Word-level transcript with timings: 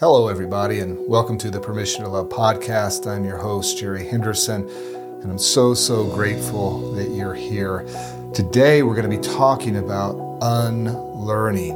Hello, 0.00 0.28
everybody, 0.28 0.80
and 0.80 0.98
welcome 1.06 1.36
to 1.36 1.50
the 1.50 1.60
Permission 1.60 2.04
to 2.04 2.08
Love 2.08 2.30
podcast. 2.30 3.06
I'm 3.06 3.22
your 3.22 3.36
host, 3.36 3.76
Jerry 3.76 4.08
Henderson, 4.08 4.66
and 4.66 5.30
I'm 5.30 5.38
so, 5.38 5.74
so 5.74 6.06
grateful 6.06 6.90
that 6.92 7.10
you're 7.10 7.34
here. 7.34 7.84
Today, 8.32 8.82
we're 8.82 8.94
going 8.94 9.10
to 9.10 9.14
be 9.14 9.22
talking 9.22 9.76
about 9.76 10.38
unlearning. 10.40 11.74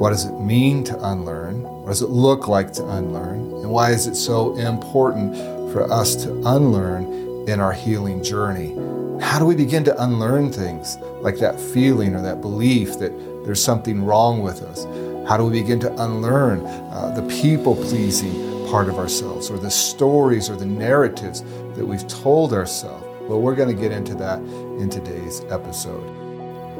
What 0.00 0.10
does 0.10 0.24
it 0.24 0.32
mean 0.40 0.82
to 0.82 0.98
unlearn? 1.10 1.62
What 1.62 1.86
does 1.86 2.02
it 2.02 2.10
look 2.10 2.48
like 2.48 2.72
to 2.72 2.88
unlearn? 2.88 3.38
And 3.38 3.70
why 3.70 3.92
is 3.92 4.08
it 4.08 4.16
so 4.16 4.56
important 4.56 5.36
for 5.72 5.88
us 5.92 6.16
to 6.24 6.32
unlearn 6.48 7.04
in 7.48 7.60
our 7.60 7.72
healing 7.72 8.20
journey? 8.24 8.74
How 9.22 9.38
do 9.38 9.44
we 9.44 9.54
begin 9.54 9.84
to 9.84 10.02
unlearn 10.02 10.52
things 10.52 10.98
like 11.20 11.38
that 11.38 11.60
feeling 11.60 12.16
or 12.16 12.22
that 12.22 12.40
belief 12.40 12.98
that 12.98 13.16
there's 13.44 13.62
something 13.62 14.04
wrong 14.04 14.42
with 14.42 14.60
us? 14.60 14.86
How 15.26 15.36
do 15.36 15.44
we 15.44 15.60
begin 15.60 15.78
to 15.80 16.02
unlearn 16.02 16.66
uh, 16.66 17.12
the 17.14 17.22
people 17.40 17.76
pleasing 17.76 18.68
part 18.68 18.88
of 18.88 18.98
ourselves 18.98 19.50
or 19.50 19.58
the 19.58 19.70
stories 19.70 20.50
or 20.50 20.56
the 20.56 20.66
narratives 20.66 21.42
that 21.76 21.86
we've 21.86 22.06
told 22.08 22.52
ourselves? 22.52 23.04
Well, 23.28 23.40
we're 23.40 23.54
going 23.54 23.74
to 23.74 23.80
get 23.80 23.92
into 23.92 24.14
that 24.16 24.38
in 24.40 24.90
today's 24.90 25.42
episode. 25.42 26.04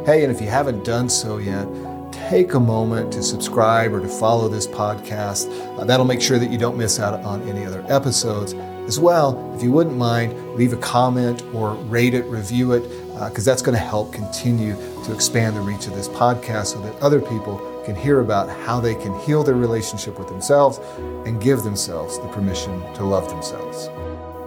Hey, 0.04 0.24
and 0.24 0.34
if 0.34 0.40
you 0.40 0.48
haven't 0.48 0.84
done 0.84 1.08
so 1.08 1.36
yet, 1.36 1.68
take 2.12 2.54
a 2.54 2.60
moment 2.60 3.12
to 3.12 3.22
subscribe 3.22 3.92
or 3.92 4.00
to 4.00 4.08
follow 4.08 4.48
this 4.48 4.66
podcast. 4.66 5.48
Uh, 5.78 5.84
that'll 5.84 6.06
make 6.06 6.20
sure 6.20 6.38
that 6.38 6.50
you 6.50 6.58
don't 6.58 6.76
miss 6.76 6.98
out 6.98 7.20
on 7.20 7.46
any 7.48 7.64
other 7.64 7.84
episodes. 7.88 8.54
As 8.86 8.98
well, 8.98 9.54
if 9.54 9.62
you 9.62 9.70
wouldn't 9.70 9.96
mind, 9.96 10.56
leave 10.56 10.72
a 10.72 10.78
comment 10.78 11.42
or 11.54 11.74
rate 11.74 12.14
it, 12.14 12.24
review 12.24 12.72
it, 12.72 12.82
because 13.12 13.46
uh, 13.46 13.52
that's 13.52 13.62
going 13.62 13.76
to 13.76 13.84
help 13.84 14.12
continue 14.12 14.74
to 15.04 15.14
expand 15.14 15.54
the 15.54 15.60
reach 15.60 15.86
of 15.86 15.94
this 15.94 16.08
podcast 16.08 16.66
so 16.66 16.80
that 16.80 16.96
other 17.00 17.20
people 17.20 17.58
can 17.84 17.94
hear 17.94 18.20
about 18.20 18.48
how 18.48 18.80
they 18.80 18.94
can 18.94 19.18
heal 19.20 19.42
their 19.42 19.54
relationship 19.54 20.18
with 20.18 20.28
themselves 20.28 20.78
and 21.26 21.40
give 21.40 21.62
themselves 21.62 22.18
the 22.18 22.28
permission 22.28 22.80
to 22.94 23.04
love 23.04 23.28
themselves. 23.28 23.88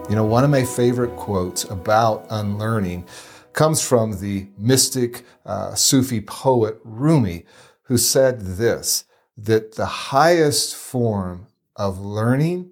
You 0.09 0.15
know, 0.15 0.25
one 0.25 0.43
of 0.43 0.49
my 0.49 0.63
favorite 0.63 1.15
quotes 1.15 1.63
about 1.65 2.25
unlearning 2.29 3.07
comes 3.53 3.81
from 3.81 4.19
the 4.19 4.47
mystic 4.57 5.23
uh, 5.45 5.75
Sufi 5.75 6.19
poet 6.21 6.79
Rumi, 6.83 7.45
who 7.83 7.97
said 7.97 8.41
this 8.41 9.05
that 9.37 9.75
the 9.75 9.85
highest 9.85 10.75
form 10.75 11.47
of 11.75 11.99
learning 11.99 12.71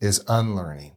is 0.00 0.22
unlearning. 0.28 0.93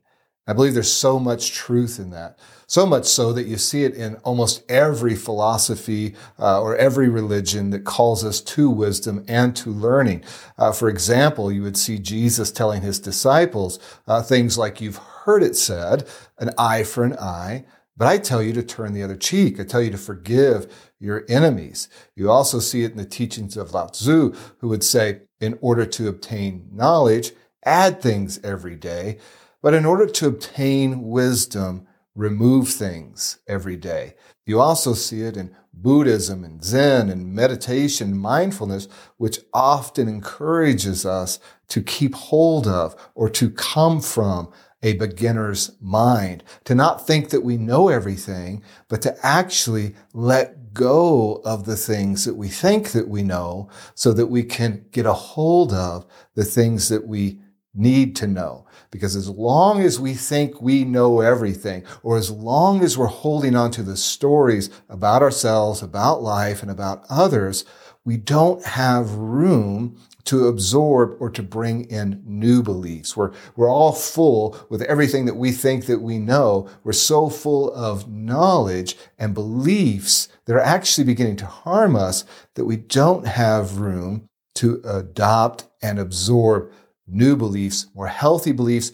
I 0.48 0.54
believe 0.54 0.74
there's 0.74 0.92
so 0.92 1.20
much 1.20 1.52
truth 1.52 2.00
in 2.00 2.10
that. 2.12 2.40
So 2.68 2.86
much 2.86 3.06
so 3.06 3.32
that 3.34 3.48
you 3.48 3.58
see 3.58 3.84
it 3.84 3.94
in 3.94 4.16
almost 4.18 4.64
every 4.70 5.16
philosophy 5.16 6.16
uh, 6.40 6.62
or 6.62 6.76
every 6.76 7.08
religion 7.08 7.70
that 7.70 7.86
calls 7.86 8.26
us 8.26 8.42
to 8.42 8.70
wisdom 8.70 9.24
and 9.28 9.56
to 9.58 9.70
learning. 9.70 10.24
Uh, 10.58 10.72
for 10.72 10.90
example, 10.90 11.52
you 11.52 11.62
would 11.64 11.78
see 11.78 11.98
Jesus 11.98 12.52
telling 12.52 12.82
his 12.82 13.00
disciples 13.00 13.80
uh, 14.08 14.22
things 14.22 14.58
like, 14.58 14.82
You've 14.82 14.98
heard 14.98 15.44
it 15.44 15.56
said, 15.56 16.08
an 16.40 16.52
eye 16.58 16.84
for 16.84 17.04
an 17.04 17.18
eye, 17.18 17.66
but 17.98 18.08
I 18.08 18.18
tell 18.18 18.44
you 18.44 18.54
to 18.54 18.64
turn 18.64 18.94
the 18.94 19.04
other 19.04 19.16
cheek. 19.16 19.60
I 19.60 19.64
tell 19.64 19.82
you 19.82 19.92
to 19.92 19.98
forgive 19.98 20.92
your 21.00 21.26
enemies. 21.28 21.90
You 22.16 22.30
also 22.30 22.60
see 22.60 22.84
it 22.84 22.92
in 22.92 22.98
the 22.98 23.06
teachings 23.06 23.58
of 23.58 23.74
Lao 23.74 23.88
Tzu, 23.88 24.34
who 24.60 24.68
would 24.68 24.84
say, 24.84 25.22
In 25.40 25.58
order 25.62 25.86
to 25.86 26.08
obtain 26.08 26.70
knowledge, 26.72 27.32
add 27.66 28.02
things 28.02 28.40
every 28.44 28.76
day. 28.76 29.18
But 29.62 29.74
in 29.74 29.86
order 29.86 30.08
to 30.08 30.28
obtain 30.28 31.04
wisdom, 31.04 31.88
remove 32.16 32.70
things 32.70 33.40
every 33.48 33.78
day. 33.78 34.16
You 34.46 34.60
also 34.60 34.94
see 34.94 35.22
it 35.22 35.38
in 35.38 35.56
Buddhism 35.74 36.44
and 36.44 36.64
Zen 36.64 37.10
and 37.10 37.34
meditation, 37.34 38.18
mindfulness, 38.18 38.88
which 39.18 39.40
often 39.54 40.08
encourages 40.08 41.06
us 41.06 41.40
to 41.68 41.82
keep 41.82 42.16
hold 42.16 42.68
of 42.68 42.96
or 43.14 43.30
to 43.30 43.50
come 43.52 44.02
from 44.02 44.52
a 44.82 44.94
beginner's 44.94 45.72
mind, 45.82 46.44
to 46.64 46.76
not 46.76 47.06
think 47.06 47.30
that 47.30 47.44
we 47.44 47.58
know 47.58 47.90
everything, 47.90 48.64
but 48.88 49.02
to 49.02 49.26
actually 49.26 49.96
let 50.14 50.74
go 50.74 51.42
of 51.44 51.66
the 51.66 51.76
things 51.76 52.26
that 52.26 52.36
we 52.36 52.48
think 52.48 52.92
that 52.92 53.08
we 53.08 53.24
know 53.24 53.70
so 53.96 54.14
that 54.14 54.28
we 54.28 54.44
can 54.44 54.86
get 54.92 55.06
a 55.06 55.14
hold 55.14 55.74
of 55.74 56.06
the 56.36 56.46
things 56.46 56.90
that 56.90 57.08
we 57.08 57.40
need 57.74 58.16
to 58.16 58.28
know. 58.28 58.67
Because 58.92 59.16
as 59.16 59.30
long 59.30 59.82
as 59.82 60.00
we 60.00 60.14
think 60.14 60.62
we 60.62 60.84
know 60.84 61.22
everything, 61.22 61.84
or 62.04 62.18
as 62.18 62.32
long 62.32 62.84
as 62.84 62.98
we're 62.98 63.08
holding 63.08 63.56
on 63.56 63.72
to 63.72 63.84
the 63.84 63.98
stories 63.98 64.70
about 64.90 65.22
ourselves, 65.22 65.82
about 65.82 66.22
life, 66.22 66.62
and 66.62 66.72
about 66.72 67.06
others, 67.10 67.66
we 68.06 68.16
don't 68.18 68.64
have 68.66 69.12
room 69.16 69.98
to 70.28 70.48
absorb 70.48 71.16
or 71.22 71.30
to 71.30 71.42
bring 71.42 71.86
in 71.86 72.22
new 72.26 72.62
beliefs. 72.62 73.16
We're, 73.16 73.32
we're 73.56 73.72
all 73.72 73.94
full 73.94 74.58
with 74.70 74.82
everything 74.84 75.26
that 75.26 75.36
we 75.38 75.52
think 75.52 75.86
that 75.86 76.02
we 76.02 76.20
know. 76.20 76.70
We're 76.84 76.94
so 76.94 77.30
full 77.30 77.74
of 77.74 78.10
knowledge 78.10 78.98
and 79.18 79.34
beliefs 79.34 80.28
that 80.46 80.54
are 80.54 80.60
actually 80.60 81.06
beginning 81.06 81.38
to 81.38 81.46
harm 81.46 81.96
us 81.96 82.26
that 82.56 82.66
we 82.66 82.76
don't 82.76 83.26
have 83.26 83.80
room 83.80 84.28
to 84.56 84.82
adopt 84.86 85.66
and 85.82 86.00
absorb 86.00 86.72
new 87.08 87.36
beliefs, 87.36 87.88
more 87.96 88.08
healthy 88.08 88.52
beliefs, 88.52 88.92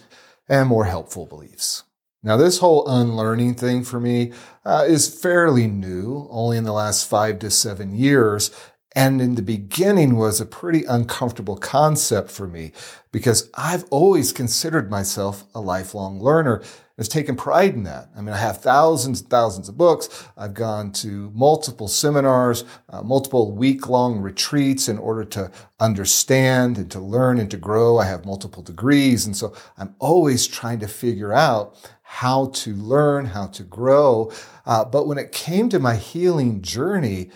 and 0.48 0.68
more 0.68 0.84
helpful 0.84 1.26
beliefs. 1.26 1.84
Now, 2.22 2.38
this 2.38 2.58
whole 2.58 2.88
unlearning 2.88 3.54
thing 3.54 3.84
for 3.84 4.00
me 4.00 4.32
uh, 4.64 4.84
is 4.88 5.08
fairly 5.08 5.66
new, 5.66 6.26
only 6.30 6.56
in 6.56 6.64
the 6.64 6.72
last 6.72 7.08
five 7.08 7.38
to 7.40 7.50
seven 7.50 7.94
years. 7.94 8.50
And 8.96 9.20
in 9.20 9.34
the 9.34 9.42
beginning 9.42 10.16
was 10.16 10.40
a 10.40 10.46
pretty 10.46 10.84
uncomfortable 10.84 11.56
concept 11.56 12.30
for 12.30 12.46
me 12.46 12.72
because 13.12 13.50
I've 13.54 13.84
always 13.90 14.32
considered 14.32 14.90
myself 14.90 15.44
a 15.54 15.60
lifelong 15.60 16.20
learner 16.20 16.62
has 16.96 17.08
taken 17.08 17.34
pride 17.34 17.74
in 17.74 17.82
that. 17.82 18.08
I 18.16 18.20
mean, 18.20 18.34
I 18.34 18.38
have 18.38 18.60
thousands 18.60 19.20
and 19.20 19.28
thousands 19.28 19.68
of 19.68 19.76
books. 19.76 20.28
I've 20.36 20.54
gone 20.54 20.92
to 20.92 21.30
multiple 21.34 21.88
seminars, 21.88 22.64
uh, 22.88 23.02
multiple 23.02 23.52
week 23.52 23.88
long 23.88 24.20
retreats 24.20 24.88
in 24.88 24.98
order 24.98 25.24
to 25.24 25.50
understand 25.80 26.78
and 26.78 26.90
to 26.92 27.00
learn 27.00 27.38
and 27.38 27.50
to 27.50 27.56
grow. 27.56 27.98
I 27.98 28.04
have 28.04 28.24
multiple 28.24 28.62
degrees. 28.62 29.26
And 29.26 29.36
so 29.36 29.54
I'm 29.76 29.96
always 29.98 30.46
trying 30.46 30.78
to 30.80 30.88
figure 30.88 31.32
out 31.32 31.76
how 32.02 32.46
to 32.54 32.74
learn, 32.74 33.26
how 33.26 33.48
to 33.48 33.64
grow. 33.64 34.30
Uh, 34.64 34.84
but 34.84 35.08
when 35.08 35.18
it 35.18 35.32
came 35.32 35.68
to 35.70 35.80
my 35.80 35.96
healing 35.96 36.62
journey, 36.62 37.30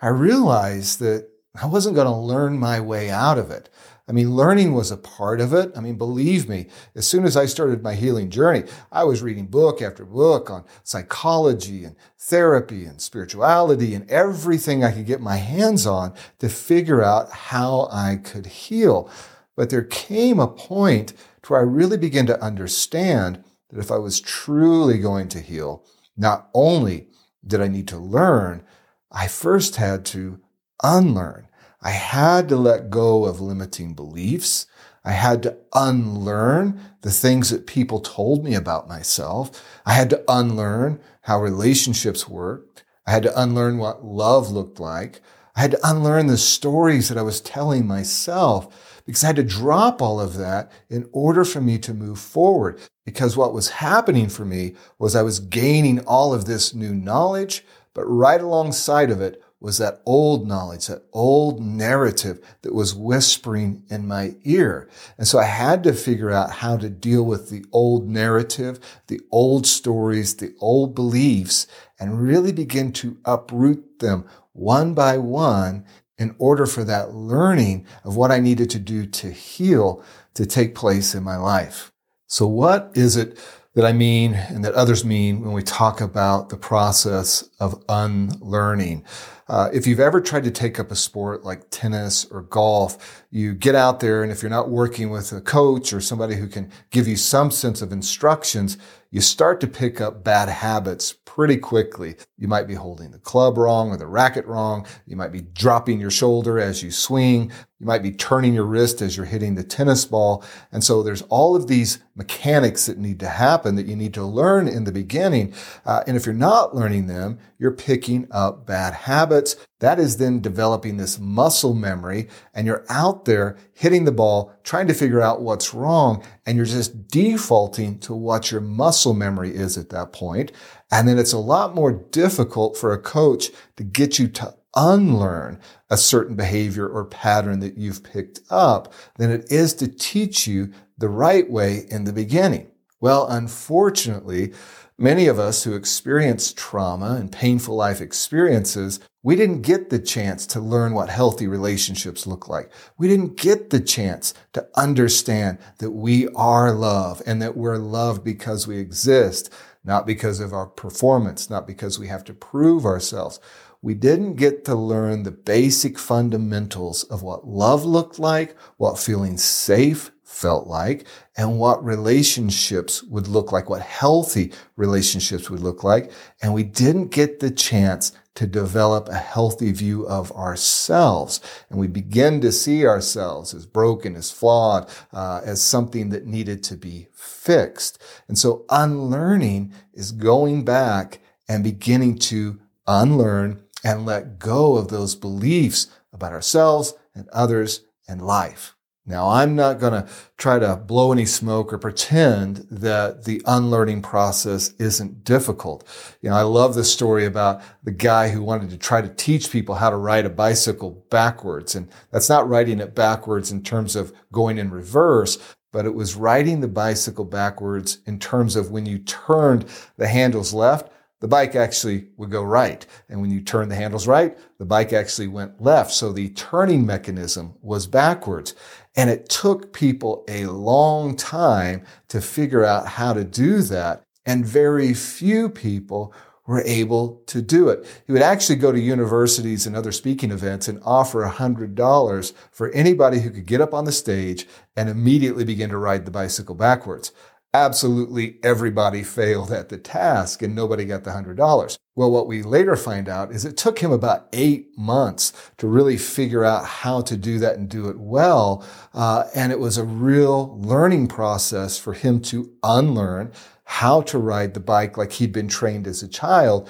I 0.00 0.08
realized 0.08 1.00
that 1.00 1.28
I 1.60 1.66
wasn't 1.66 1.96
going 1.96 2.06
to 2.06 2.14
learn 2.14 2.58
my 2.58 2.80
way 2.80 3.10
out 3.10 3.38
of 3.38 3.50
it. 3.50 3.68
I 4.10 4.12
mean, 4.12 4.34
learning 4.34 4.74
was 4.74 4.90
a 4.90 4.96
part 4.96 5.40
of 5.40 5.54
it. 5.54 5.70
I 5.76 5.80
mean, 5.80 5.94
believe 5.94 6.48
me, 6.48 6.66
as 6.96 7.06
soon 7.06 7.24
as 7.24 7.36
I 7.36 7.46
started 7.46 7.80
my 7.80 7.94
healing 7.94 8.28
journey, 8.28 8.64
I 8.90 9.04
was 9.04 9.22
reading 9.22 9.46
book 9.46 9.80
after 9.80 10.04
book 10.04 10.50
on 10.50 10.64
psychology 10.82 11.84
and 11.84 11.94
therapy 12.18 12.86
and 12.86 13.00
spirituality 13.00 13.94
and 13.94 14.10
everything 14.10 14.82
I 14.82 14.90
could 14.90 15.06
get 15.06 15.20
my 15.20 15.36
hands 15.36 15.86
on 15.86 16.12
to 16.40 16.48
figure 16.48 17.04
out 17.04 17.30
how 17.30 17.88
I 17.92 18.16
could 18.16 18.46
heal. 18.46 19.08
But 19.54 19.70
there 19.70 19.84
came 19.84 20.40
a 20.40 20.48
point 20.48 21.12
to 21.44 21.52
where 21.52 21.60
I 21.60 21.62
really 21.62 21.96
began 21.96 22.26
to 22.26 22.42
understand 22.42 23.44
that 23.68 23.78
if 23.78 23.92
I 23.92 23.98
was 23.98 24.20
truly 24.20 24.98
going 24.98 25.28
to 25.28 25.38
heal, 25.38 25.84
not 26.16 26.50
only 26.52 27.06
did 27.46 27.60
I 27.60 27.68
need 27.68 27.86
to 27.88 27.96
learn, 27.96 28.64
I 29.12 29.28
first 29.28 29.76
had 29.76 30.04
to 30.06 30.40
unlearn. 30.82 31.46
I 31.82 31.90
had 31.90 32.48
to 32.50 32.56
let 32.56 32.90
go 32.90 33.24
of 33.24 33.40
limiting 33.40 33.94
beliefs. 33.94 34.66
I 35.04 35.12
had 35.12 35.42
to 35.44 35.56
unlearn 35.74 36.80
the 37.00 37.10
things 37.10 37.48
that 37.50 37.66
people 37.66 38.00
told 38.00 38.44
me 38.44 38.54
about 38.54 38.88
myself. 38.88 39.50
I 39.86 39.94
had 39.94 40.10
to 40.10 40.22
unlearn 40.28 41.00
how 41.22 41.40
relationships 41.40 42.28
worked. 42.28 42.84
I 43.06 43.12
had 43.12 43.22
to 43.22 43.40
unlearn 43.40 43.78
what 43.78 44.04
love 44.04 44.50
looked 44.50 44.78
like. 44.78 45.22
I 45.56 45.62
had 45.62 45.70
to 45.72 45.80
unlearn 45.82 46.26
the 46.26 46.38
stories 46.38 47.08
that 47.08 47.18
I 47.18 47.22
was 47.22 47.40
telling 47.40 47.86
myself 47.86 49.02
because 49.06 49.24
I 49.24 49.28
had 49.28 49.36
to 49.36 49.42
drop 49.42 50.02
all 50.02 50.20
of 50.20 50.36
that 50.36 50.70
in 50.88 51.08
order 51.12 51.44
for 51.44 51.60
me 51.60 51.78
to 51.78 51.94
move 51.94 52.18
forward. 52.18 52.78
Because 53.04 53.36
what 53.36 53.54
was 53.54 53.70
happening 53.70 54.28
for 54.28 54.44
me 54.44 54.74
was 54.98 55.16
I 55.16 55.22
was 55.22 55.40
gaining 55.40 56.00
all 56.00 56.32
of 56.32 56.44
this 56.44 56.74
new 56.74 56.94
knowledge, 56.94 57.64
but 57.94 58.04
right 58.04 58.40
alongside 58.40 59.10
of 59.10 59.20
it 59.20 59.42
was 59.60 59.76
that 59.78 60.00
old 60.06 60.48
knowledge, 60.48 60.86
that 60.86 61.02
old 61.12 61.60
narrative 61.60 62.40
that 62.62 62.74
was 62.74 62.94
whispering 62.94 63.82
in 63.90 64.08
my 64.08 64.34
ear. 64.44 64.88
And 65.18 65.28
so 65.28 65.38
I 65.38 65.44
had 65.44 65.82
to 65.84 65.92
figure 65.92 66.30
out 66.30 66.50
how 66.50 66.78
to 66.78 66.88
deal 66.88 67.22
with 67.24 67.50
the 67.50 67.64
old 67.70 68.08
narrative, 68.08 68.80
the 69.08 69.20
old 69.30 69.66
stories, 69.66 70.36
the 70.36 70.54
old 70.60 70.94
beliefs, 70.94 71.66
and 71.98 72.22
really 72.22 72.52
begin 72.52 72.92
to 72.94 73.18
uproot 73.26 73.98
them 73.98 74.24
one 74.52 74.94
by 74.94 75.18
one 75.18 75.84
in 76.16 76.34
order 76.38 76.66
for 76.66 76.84
that 76.84 77.14
learning 77.14 77.86
of 78.04 78.16
what 78.16 78.30
I 78.30 78.40
needed 78.40 78.70
to 78.70 78.78
do 78.78 79.06
to 79.06 79.30
heal 79.30 80.02
to 80.34 80.46
take 80.46 80.74
place 80.74 81.14
in 81.14 81.22
my 81.22 81.36
life. 81.36 81.92
So 82.26 82.46
what 82.46 82.92
is 82.94 83.16
it 83.16 83.38
that 83.74 83.84
I 83.84 83.92
mean 83.92 84.34
and 84.34 84.64
that 84.64 84.74
others 84.74 85.04
mean 85.04 85.40
when 85.40 85.52
we 85.52 85.62
talk 85.62 86.00
about 86.00 86.48
the 86.48 86.56
process 86.56 87.48
of 87.58 87.82
unlearning? 87.88 89.04
Uh, 89.50 89.68
if 89.72 89.84
you've 89.84 89.98
ever 89.98 90.20
tried 90.20 90.44
to 90.44 90.50
take 90.50 90.78
up 90.78 90.92
a 90.92 90.94
sport 90.94 91.42
like 91.42 91.68
tennis 91.70 92.24
or 92.26 92.42
golf, 92.42 93.24
you 93.32 93.52
get 93.52 93.74
out 93.74 93.98
there 93.98 94.22
and 94.22 94.30
if 94.30 94.42
you're 94.42 94.48
not 94.48 94.70
working 94.70 95.10
with 95.10 95.32
a 95.32 95.40
coach 95.40 95.92
or 95.92 96.00
somebody 96.00 96.36
who 96.36 96.46
can 96.46 96.70
give 96.90 97.08
you 97.08 97.16
some 97.16 97.50
sense 97.50 97.82
of 97.82 97.90
instructions, 97.90 98.78
you 99.12 99.20
start 99.20 99.60
to 99.60 99.66
pick 99.66 100.00
up 100.00 100.22
bad 100.22 100.48
habits 100.48 101.12
pretty 101.12 101.56
quickly. 101.56 102.14
You 102.38 102.46
might 102.46 102.68
be 102.68 102.74
holding 102.74 103.10
the 103.10 103.18
club 103.18 103.58
wrong 103.58 103.90
or 103.90 103.96
the 103.96 104.06
racket 104.06 104.46
wrong. 104.46 104.86
You 105.04 105.16
might 105.16 105.32
be 105.32 105.40
dropping 105.40 106.00
your 106.00 106.12
shoulder 106.12 106.60
as 106.60 106.82
you 106.82 106.92
swing. 106.92 107.50
You 107.80 107.86
might 107.86 108.04
be 108.04 108.12
turning 108.12 108.54
your 108.54 108.64
wrist 108.64 109.02
as 109.02 109.16
you're 109.16 109.26
hitting 109.26 109.56
the 109.56 109.64
tennis 109.64 110.04
ball. 110.04 110.44
And 110.70 110.84
so 110.84 111.02
there's 111.02 111.22
all 111.22 111.56
of 111.56 111.66
these 111.66 111.98
mechanics 112.14 112.86
that 112.86 112.98
need 112.98 113.18
to 113.20 113.28
happen 113.28 113.74
that 113.76 113.86
you 113.86 113.96
need 113.96 114.14
to 114.14 114.24
learn 114.24 114.68
in 114.68 114.84
the 114.84 114.92
beginning. 114.92 115.54
Uh, 115.84 116.04
and 116.06 116.16
if 116.16 116.24
you're 116.24 116.34
not 116.34 116.76
learning 116.76 117.08
them, 117.08 117.38
you're 117.58 117.72
picking 117.72 118.28
up 118.30 118.64
bad 118.64 118.94
habits. 118.94 119.56
That 119.80 119.98
is 119.98 120.18
then 120.18 120.40
developing 120.40 120.96
this 120.96 121.18
muscle 121.18 121.74
memory 121.74 122.28
and 122.54 122.66
you're 122.66 122.84
out 122.88 123.24
there 123.24 123.56
hitting 123.72 124.04
the 124.04 124.12
ball, 124.12 124.54
trying 124.62 124.86
to 124.88 124.94
figure 124.94 125.20
out 125.20 125.42
what's 125.42 125.74
wrong. 125.74 126.22
And 126.46 126.56
you're 126.56 126.66
just 126.66 127.08
defaulting 127.08 127.98
to 128.00 128.14
what 128.14 128.50
your 128.50 128.60
muscle 128.60 129.14
memory 129.14 129.54
is 129.54 129.76
at 129.76 129.88
that 129.90 130.12
point. 130.12 130.52
And 130.90 131.08
then 131.08 131.18
it's 131.18 131.32
a 131.32 131.38
lot 131.38 131.74
more 131.74 131.92
difficult 131.92 132.76
for 132.76 132.92
a 132.92 133.00
coach 133.00 133.50
to 133.76 133.84
get 133.84 134.18
you 134.18 134.28
to 134.28 134.54
unlearn 134.76 135.58
a 135.88 135.96
certain 135.96 136.36
behavior 136.36 136.86
or 136.86 137.04
pattern 137.04 137.60
that 137.60 137.76
you've 137.76 138.04
picked 138.04 138.40
up 138.50 138.92
than 139.16 139.30
it 139.30 139.50
is 139.50 139.74
to 139.74 139.88
teach 139.88 140.46
you 140.46 140.72
the 140.98 141.08
right 141.08 141.50
way 141.50 141.86
in 141.90 142.04
the 142.04 142.12
beginning. 142.12 142.70
Well, 143.00 143.26
unfortunately, 143.28 144.52
many 145.00 145.26
of 145.26 145.38
us 145.38 145.64
who 145.64 145.74
experience 145.74 146.52
trauma 146.52 147.16
and 147.18 147.32
painful 147.32 147.74
life 147.74 148.00
experiences, 148.00 149.00
we 149.22 149.34
didn't 149.34 149.62
get 149.62 149.90
the 149.90 149.98
chance 149.98 150.46
to 150.48 150.60
learn 150.60 150.92
what 150.92 151.08
healthy 151.08 151.46
relationships 151.46 152.26
look 152.26 152.48
like. 152.48 152.70
We 152.98 153.08
didn't 153.08 153.36
get 153.36 153.70
the 153.70 153.80
chance 153.80 154.34
to 154.52 154.68
understand 154.76 155.58
that 155.78 155.92
we 155.92 156.28
are 156.28 156.72
love 156.72 157.22
and 157.26 157.40
that 157.40 157.56
we're 157.56 157.78
loved 157.78 158.22
because 158.22 158.66
we 158.66 158.78
exist, 158.78 159.50
not 159.82 160.06
because 160.06 160.38
of 160.38 160.52
our 160.52 160.66
performance, 160.66 161.48
not 161.48 161.66
because 161.66 161.98
we 161.98 162.08
have 162.08 162.24
to 162.24 162.34
prove 162.34 162.84
ourselves 162.84 163.40
we 163.82 163.94
didn't 163.94 164.34
get 164.34 164.64
to 164.66 164.74
learn 164.74 165.22
the 165.22 165.30
basic 165.30 165.98
fundamentals 165.98 167.04
of 167.04 167.22
what 167.22 167.48
love 167.48 167.84
looked 167.84 168.18
like, 168.18 168.54
what 168.76 168.98
feeling 168.98 169.38
safe 169.38 170.12
felt 170.30 170.66
like, 170.66 171.06
and 171.36 171.58
what 171.58 171.84
relationships 171.84 173.02
would 173.02 173.26
look 173.26 173.50
like, 173.50 173.68
what 173.68 173.82
healthy 173.82 174.52
relationships 174.76 175.50
would 175.50 175.60
look 175.60 175.82
like. 175.82 176.12
And 176.40 176.54
we 176.54 176.62
didn't 176.62 177.08
get 177.08 177.40
the 177.40 177.50
chance 177.50 178.12
to 178.36 178.46
develop 178.46 179.08
a 179.08 179.16
healthy 179.16 179.72
view 179.72 180.06
of 180.06 180.30
ourselves. 180.32 181.40
And 181.68 181.80
we 181.80 181.88
begin 181.88 182.40
to 182.42 182.52
see 182.52 182.86
ourselves 182.86 183.52
as 183.52 183.66
broken, 183.66 184.14
as 184.14 184.30
flawed, 184.30 184.88
uh, 185.12 185.40
as 185.44 185.60
something 185.60 186.10
that 186.10 186.26
needed 186.26 186.62
to 186.64 186.76
be 186.76 187.08
fixed. 187.12 188.00
And 188.28 188.38
so 188.38 188.64
unlearning 188.70 189.74
is 189.92 190.12
going 190.12 190.64
back 190.64 191.18
and 191.48 191.64
beginning 191.64 192.18
to 192.18 192.60
unlearn 192.86 193.62
and 193.82 194.06
let 194.06 194.38
go 194.38 194.76
of 194.76 194.88
those 194.88 195.16
beliefs 195.16 195.88
about 196.12 196.32
ourselves 196.32 196.94
and 197.14 197.28
others 197.30 197.82
and 198.08 198.22
life. 198.22 198.76
Now, 199.06 199.30
I'm 199.30 199.56
not 199.56 199.80
going 199.80 199.94
to 199.94 200.08
try 200.36 200.58
to 200.58 200.76
blow 200.76 201.10
any 201.10 201.24
smoke 201.24 201.72
or 201.72 201.78
pretend 201.78 202.66
that 202.70 203.24
the 203.24 203.42
unlearning 203.46 204.02
process 204.02 204.74
isn't 204.78 205.24
difficult. 205.24 205.88
You 206.20 206.30
know, 206.30 206.36
I 206.36 206.42
love 206.42 206.74
the 206.74 206.84
story 206.84 207.24
about 207.24 207.62
the 207.82 207.92
guy 207.92 208.28
who 208.28 208.42
wanted 208.42 208.70
to 208.70 208.76
try 208.76 209.00
to 209.00 209.08
teach 209.08 209.50
people 209.50 209.74
how 209.74 209.90
to 209.90 209.96
ride 209.96 210.26
a 210.26 210.30
bicycle 210.30 211.04
backwards. 211.10 211.74
And 211.74 211.88
that's 212.12 212.28
not 212.28 212.48
riding 212.48 212.78
it 212.78 212.94
backwards 212.94 213.50
in 213.50 213.62
terms 213.62 213.96
of 213.96 214.12
going 214.32 214.58
in 214.58 214.70
reverse, 214.70 215.38
but 215.72 215.86
it 215.86 215.94
was 215.94 216.14
riding 216.14 216.60
the 216.60 216.68
bicycle 216.68 217.24
backwards 217.24 217.98
in 218.06 218.18
terms 218.18 218.54
of 218.54 218.70
when 218.70 218.86
you 218.86 218.98
turned 218.98 219.64
the 219.96 220.08
handles 220.08 220.52
left, 220.52 220.92
the 221.20 221.28
bike 221.28 221.54
actually 221.54 222.08
would 222.16 222.30
go 222.30 222.42
right. 222.42 222.84
And 223.08 223.20
when 223.20 223.30
you 223.30 223.40
turn 223.40 223.68
the 223.68 223.76
handles 223.76 224.06
right, 224.06 224.36
the 224.58 224.64
bike 224.64 224.92
actually 224.92 225.28
went 225.28 225.60
left. 225.60 225.92
So 225.92 226.12
the 226.12 226.30
turning 226.30 226.84
mechanism 226.84 227.54
was 227.60 227.86
backwards. 227.86 228.54
And 228.96 229.10
it 229.10 229.28
took 229.28 229.72
people 229.72 230.24
a 230.28 230.46
long 230.46 231.14
time 231.14 231.84
to 232.08 232.20
figure 232.20 232.64
out 232.64 232.86
how 232.86 233.12
to 233.12 233.24
do 233.24 233.62
that. 233.62 234.02
And 234.26 234.44
very 234.44 234.94
few 234.94 235.48
people 235.48 236.14
were 236.46 236.62
able 236.62 237.22
to 237.26 237.40
do 237.40 237.68
it. 237.68 237.86
He 238.06 238.12
would 238.12 238.22
actually 238.22 238.56
go 238.56 238.72
to 238.72 238.80
universities 238.80 239.66
and 239.66 239.76
other 239.76 239.92
speaking 239.92 240.32
events 240.32 240.66
and 240.66 240.82
offer 240.84 241.24
$100 241.24 242.32
for 242.50 242.70
anybody 242.70 243.20
who 243.20 243.30
could 243.30 243.46
get 243.46 243.60
up 243.60 243.72
on 243.72 243.84
the 243.84 243.92
stage 243.92 244.48
and 244.76 244.88
immediately 244.88 245.44
begin 245.44 245.70
to 245.70 245.78
ride 245.78 246.06
the 246.06 246.10
bicycle 246.10 246.56
backwards 246.56 247.12
absolutely 247.52 248.38
everybody 248.42 249.02
failed 249.02 249.50
at 249.50 249.68
the 249.68 249.78
task 249.78 250.42
and 250.42 250.54
nobody 250.54 250.84
got 250.84 251.04
the 251.04 251.10
$100. 251.10 251.76
Well, 251.96 252.10
what 252.10 252.28
we 252.28 252.42
later 252.42 252.76
find 252.76 253.08
out 253.08 253.32
is 253.32 253.44
it 253.44 253.56
took 253.56 253.80
him 253.80 253.90
about 253.90 254.28
eight 254.32 254.76
months 254.78 255.32
to 255.58 255.66
really 255.66 255.96
figure 255.96 256.44
out 256.44 256.64
how 256.64 257.00
to 257.02 257.16
do 257.16 257.38
that 257.40 257.56
and 257.56 257.68
do 257.68 257.88
it 257.88 257.98
well. 257.98 258.64
Uh, 258.94 259.24
and 259.34 259.50
it 259.52 259.58
was 259.58 259.76
a 259.76 259.84
real 259.84 260.58
learning 260.60 261.08
process 261.08 261.78
for 261.78 261.92
him 261.92 262.20
to 262.22 262.52
unlearn 262.62 263.32
how 263.64 264.00
to 264.02 264.18
ride 264.18 264.54
the 264.54 264.60
bike 264.60 264.96
like 264.96 265.12
he'd 265.12 265.32
been 265.32 265.48
trained 265.48 265.86
as 265.86 266.02
a 266.02 266.08
child 266.08 266.68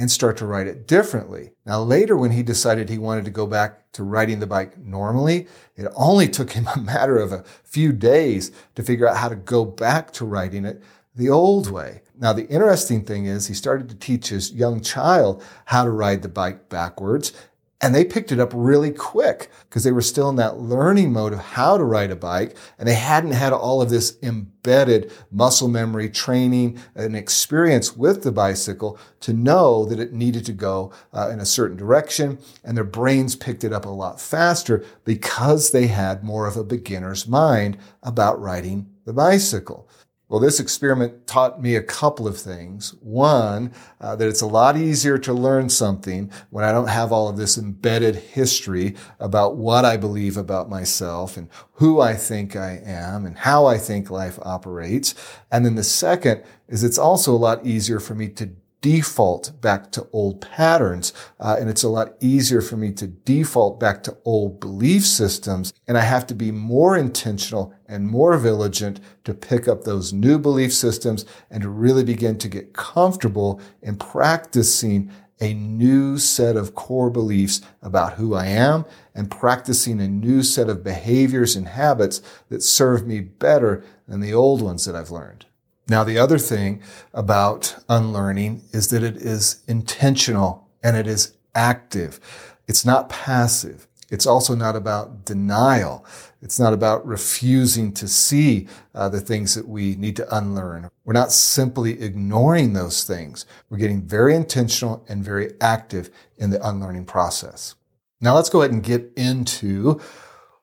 and 0.00 0.10
start 0.10 0.38
to 0.38 0.46
ride 0.46 0.66
it 0.66 0.86
differently. 0.86 1.52
Now, 1.66 1.82
later 1.82 2.16
when 2.16 2.30
he 2.30 2.42
decided 2.42 2.88
he 2.88 2.96
wanted 2.96 3.26
to 3.26 3.30
go 3.30 3.46
back 3.46 3.92
to 3.92 4.02
riding 4.02 4.40
the 4.40 4.46
bike 4.46 4.78
normally, 4.78 5.46
it 5.76 5.92
only 5.94 6.26
took 6.26 6.52
him 6.52 6.66
a 6.74 6.80
matter 6.80 7.18
of 7.18 7.32
a 7.32 7.44
few 7.64 7.92
days 7.92 8.50
to 8.76 8.82
figure 8.82 9.06
out 9.06 9.18
how 9.18 9.28
to 9.28 9.36
go 9.36 9.66
back 9.66 10.10
to 10.12 10.24
riding 10.24 10.64
it 10.64 10.82
the 11.14 11.28
old 11.28 11.70
way. 11.70 12.00
Now, 12.18 12.32
the 12.32 12.46
interesting 12.46 13.04
thing 13.04 13.26
is 13.26 13.46
he 13.46 13.54
started 13.54 13.90
to 13.90 13.94
teach 13.94 14.28
his 14.28 14.54
young 14.54 14.80
child 14.80 15.44
how 15.66 15.84
to 15.84 15.90
ride 15.90 16.22
the 16.22 16.28
bike 16.28 16.70
backwards 16.70 17.34
and 17.82 17.94
they 17.94 18.04
picked 18.04 18.30
it 18.30 18.38
up 18.38 18.52
really 18.54 18.90
quick 18.90 19.50
because 19.62 19.84
they 19.84 19.92
were 19.92 20.02
still 20.02 20.28
in 20.28 20.36
that 20.36 20.58
learning 20.58 21.12
mode 21.12 21.32
of 21.32 21.38
how 21.38 21.78
to 21.78 21.84
ride 21.84 22.10
a 22.10 22.16
bike 22.16 22.54
and 22.78 22.86
they 22.86 22.94
hadn't 22.94 23.32
had 23.32 23.52
all 23.52 23.80
of 23.80 23.88
this 23.88 24.18
embedded 24.22 25.10
muscle 25.30 25.68
memory 25.68 26.10
training 26.10 26.78
and 26.94 27.16
experience 27.16 27.96
with 27.96 28.22
the 28.22 28.32
bicycle 28.32 28.98
to 29.20 29.32
know 29.32 29.86
that 29.86 29.98
it 29.98 30.12
needed 30.12 30.44
to 30.44 30.52
go 30.52 30.92
uh, 31.14 31.30
in 31.30 31.40
a 31.40 31.46
certain 31.46 31.76
direction. 31.76 32.38
And 32.62 32.76
their 32.76 32.84
brains 32.84 33.34
picked 33.34 33.64
it 33.64 33.72
up 33.72 33.86
a 33.86 33.90
lot 33.90 34.20
faster 34.20 34.84
because 35.04 35.70
they 35.70 35.86
had 35.86 36.22
more 36.22 36.46
of 36.46 36.56
a 36.56 36.64
beginner's 36.64 37.26
mind 37.26 37.78
about 38.02 38.40
riding 38.40 38.90
the 39.06 39.12
bicycle. 39.14 39.88
Well, 40.30 40.38
this 40.38 40.60
experiment 40.60 41.26
taught 41.26 41.60
me 41.60 41.74
a 41.74 41.82
couple 41.82 42.28
of 42.28 42.38
things. 42.38 42.94
One, 43.00 43.72
uh, 44.00 44.14
that 44.14 44.28
it's 44.28 44.40
a 44.40 44.46
lot 44.46 44.76
easier 44.76 45.18
to 45.18 45.32
learn 45.32 45.68
something 45.68 46.30
when 46.50 46.64
I 46.64 46.70
don't 46.70 46.86
have 46.86 47.10
all 47.10 47.28
of 47.28 47.36
this 47.36 47.58
embedded 47.58 48.14
history 48.14 48.94
about 49.18 49.56
what 49.56 49.84
I 49.84 49.96
believe 49.96 50.36
about 50.36 50.70
myself 50.70 51.36
and 51.36 51.48
who 51.72 52.00
I 52.00 52.14
think 52.14 52.54
I 52.54 52.80
am 52.84 53.26
and 53.26 53.38
how 53.38 53.66
I 53.66 53.76
think 53.76 54.08
life 54.08 54.38
operates. 54.42 55.16
And 55.50 55.66
then 55.66 55.74
the 55.74 55.82
second 55.82 56.44
is 56.68 56.84
it's 56.84 56.96
also 56.96 57.34
a 57.34 57.36
lot 57.36 57.66
easier 57.66 57.98
for 57.98 58.14
me 58.14 58.28
to 58.28 58.50
default 58.80 59.60
back 59.60 59.90
to 59.92 60.06
old 60.12 60.40
patterns. 60.40 61.12
Uh, 61.38 61.56
and 61.58 61.68
it's 61.68 61.82
a 61.82 61.88
lot 61.88 62.14
easier 62.20 62.60
for 62.60 62.76
me 62.76 62.92
to 62.92 63.06
default 63.06 63.78
back 63.78 64.02
to 64.02 64.16
old 64.24 64.60
belief 64.60 65.06
systems. 65.06 65.72
And 65.86 65.98
I 65.98 66.02
have 66.02 66.26
to 66.28 66.34
be 66.34 66.50
more 66.50 66.96
intentional 66.96 67.74
and 67.86 68.08
more 68.08 68.36
vigilant 68.38 69.00
to 69.24 69.34
pick 69.34 69.68
up 69.68 69.84
those 69.84 70.12
new 70.12 70.38
belief 70.38 70.72
systems 70.72 71.24
and 71.50 71.62
to 71.62 71.68
really 71.68 72.04
begin 72.04 72.38
to 72.38 72.48
get 72.48 72.72
comfortable 72.72 73.60
in 73.82 73.96
practicing 73.96 75.10
a 75.40 75.54
new 75.54 76.18
set 76.18 76.56
of 76.56 76.74
core 76.74 77.10
beliefs 77.10 77.62
about 77.80 78.14
who 78.14 78.34
I 78.34 78.46
am 78.46 78.84
and 79.14 79.30
practicing 79.30 80.00
a 80.00 80.08
new 80.08 80.42
set 80.42 80.68
of 80.68 80.84
behaviors 80.84 81.56
and 81.56 81.66
habits 81.66 82.20
that 82.50 82.62
serve 82.62 83.06
me 83.06 83.20
better 83.20 83.82
than 84.06 84.20
the 84.20 84.34
old 84.34 84.60
ones 84.60 84.84
that 84.84 84.94
I've 84.94 85.10
learned. 85.10 85.46
Now, 85.90 86.04
the 86.04 86.18
other 86.18 86.38
thing 86.38 86.82
about 87.12 87.74
unlearning 87.88 88.62
is 88.70 88.90
that 88.90 89.02
it 89.02 89.16
is 89.16 89.64
intentional 89.66 90.68
and 90.84 90.96
it 90.96 91.08
is 91.08 91.36
active. 91.52 92.20
It's 92.68 92.84
not 92.84 93.08
passive. 93.08 93.88
It's 94.08 94.24
also 94.24 94.54
not 94.54 94.76
about 94.76 95.24
denial. 95.24 96.06
It's 96.42 96.60
not 96.60 96.72
about 96.72 97.04
refusing 97.04 97.92
to 97.94 98.06
see 98.06 98.68
uh, 98.94 99.08
the 99.08 99.20
things 99.20 99.56
that 99.56 99.66
we 99.66 99.96
need 99.96 100.14
to 100.14 100.36
unlearn. 100.36 100.92
We're 101.04 101.12
not 101.12 101.32
simply 101.32 102.00
ignoring 102.00 102.72
those 102.72 103.02
things. 103.02 103.44
We're 103.68 103.78
getting 103.78 104.02
very 104.02 104.36
intentional 104.36 105.04
and 105.08 105.24
very 105.24 105.54
active 105.60 106.08
in 106.38 106.50
the 106.50 106.64
unlearning 106.64 107.06
process. 107.06 107.74
Now 108.20 108.36
let's 108.36 108.48
go 108.48 108.62
ahead 108.62 108.70
and 108.70 108.84
get 108.84 109.10
into 109.16 110.00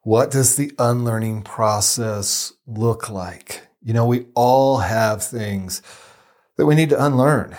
what 0.03 0.31
does 0.31 0.55
the 0.55 0.71
unlearning 0.79 1.41
process 1.41 2.53
look 2.65 3.09
like? 3.09 3.66
You 3.87 3.93
know, 3.93 4.05
we 4.05 4.25
all 4.35 4.79
have 4.79 5.23
things 5.23 5.81
that 6.57 6.65
we 6.65 6.75
need 6.75 6.89
to 6.89 7.01
unlearn, 7.01 7.55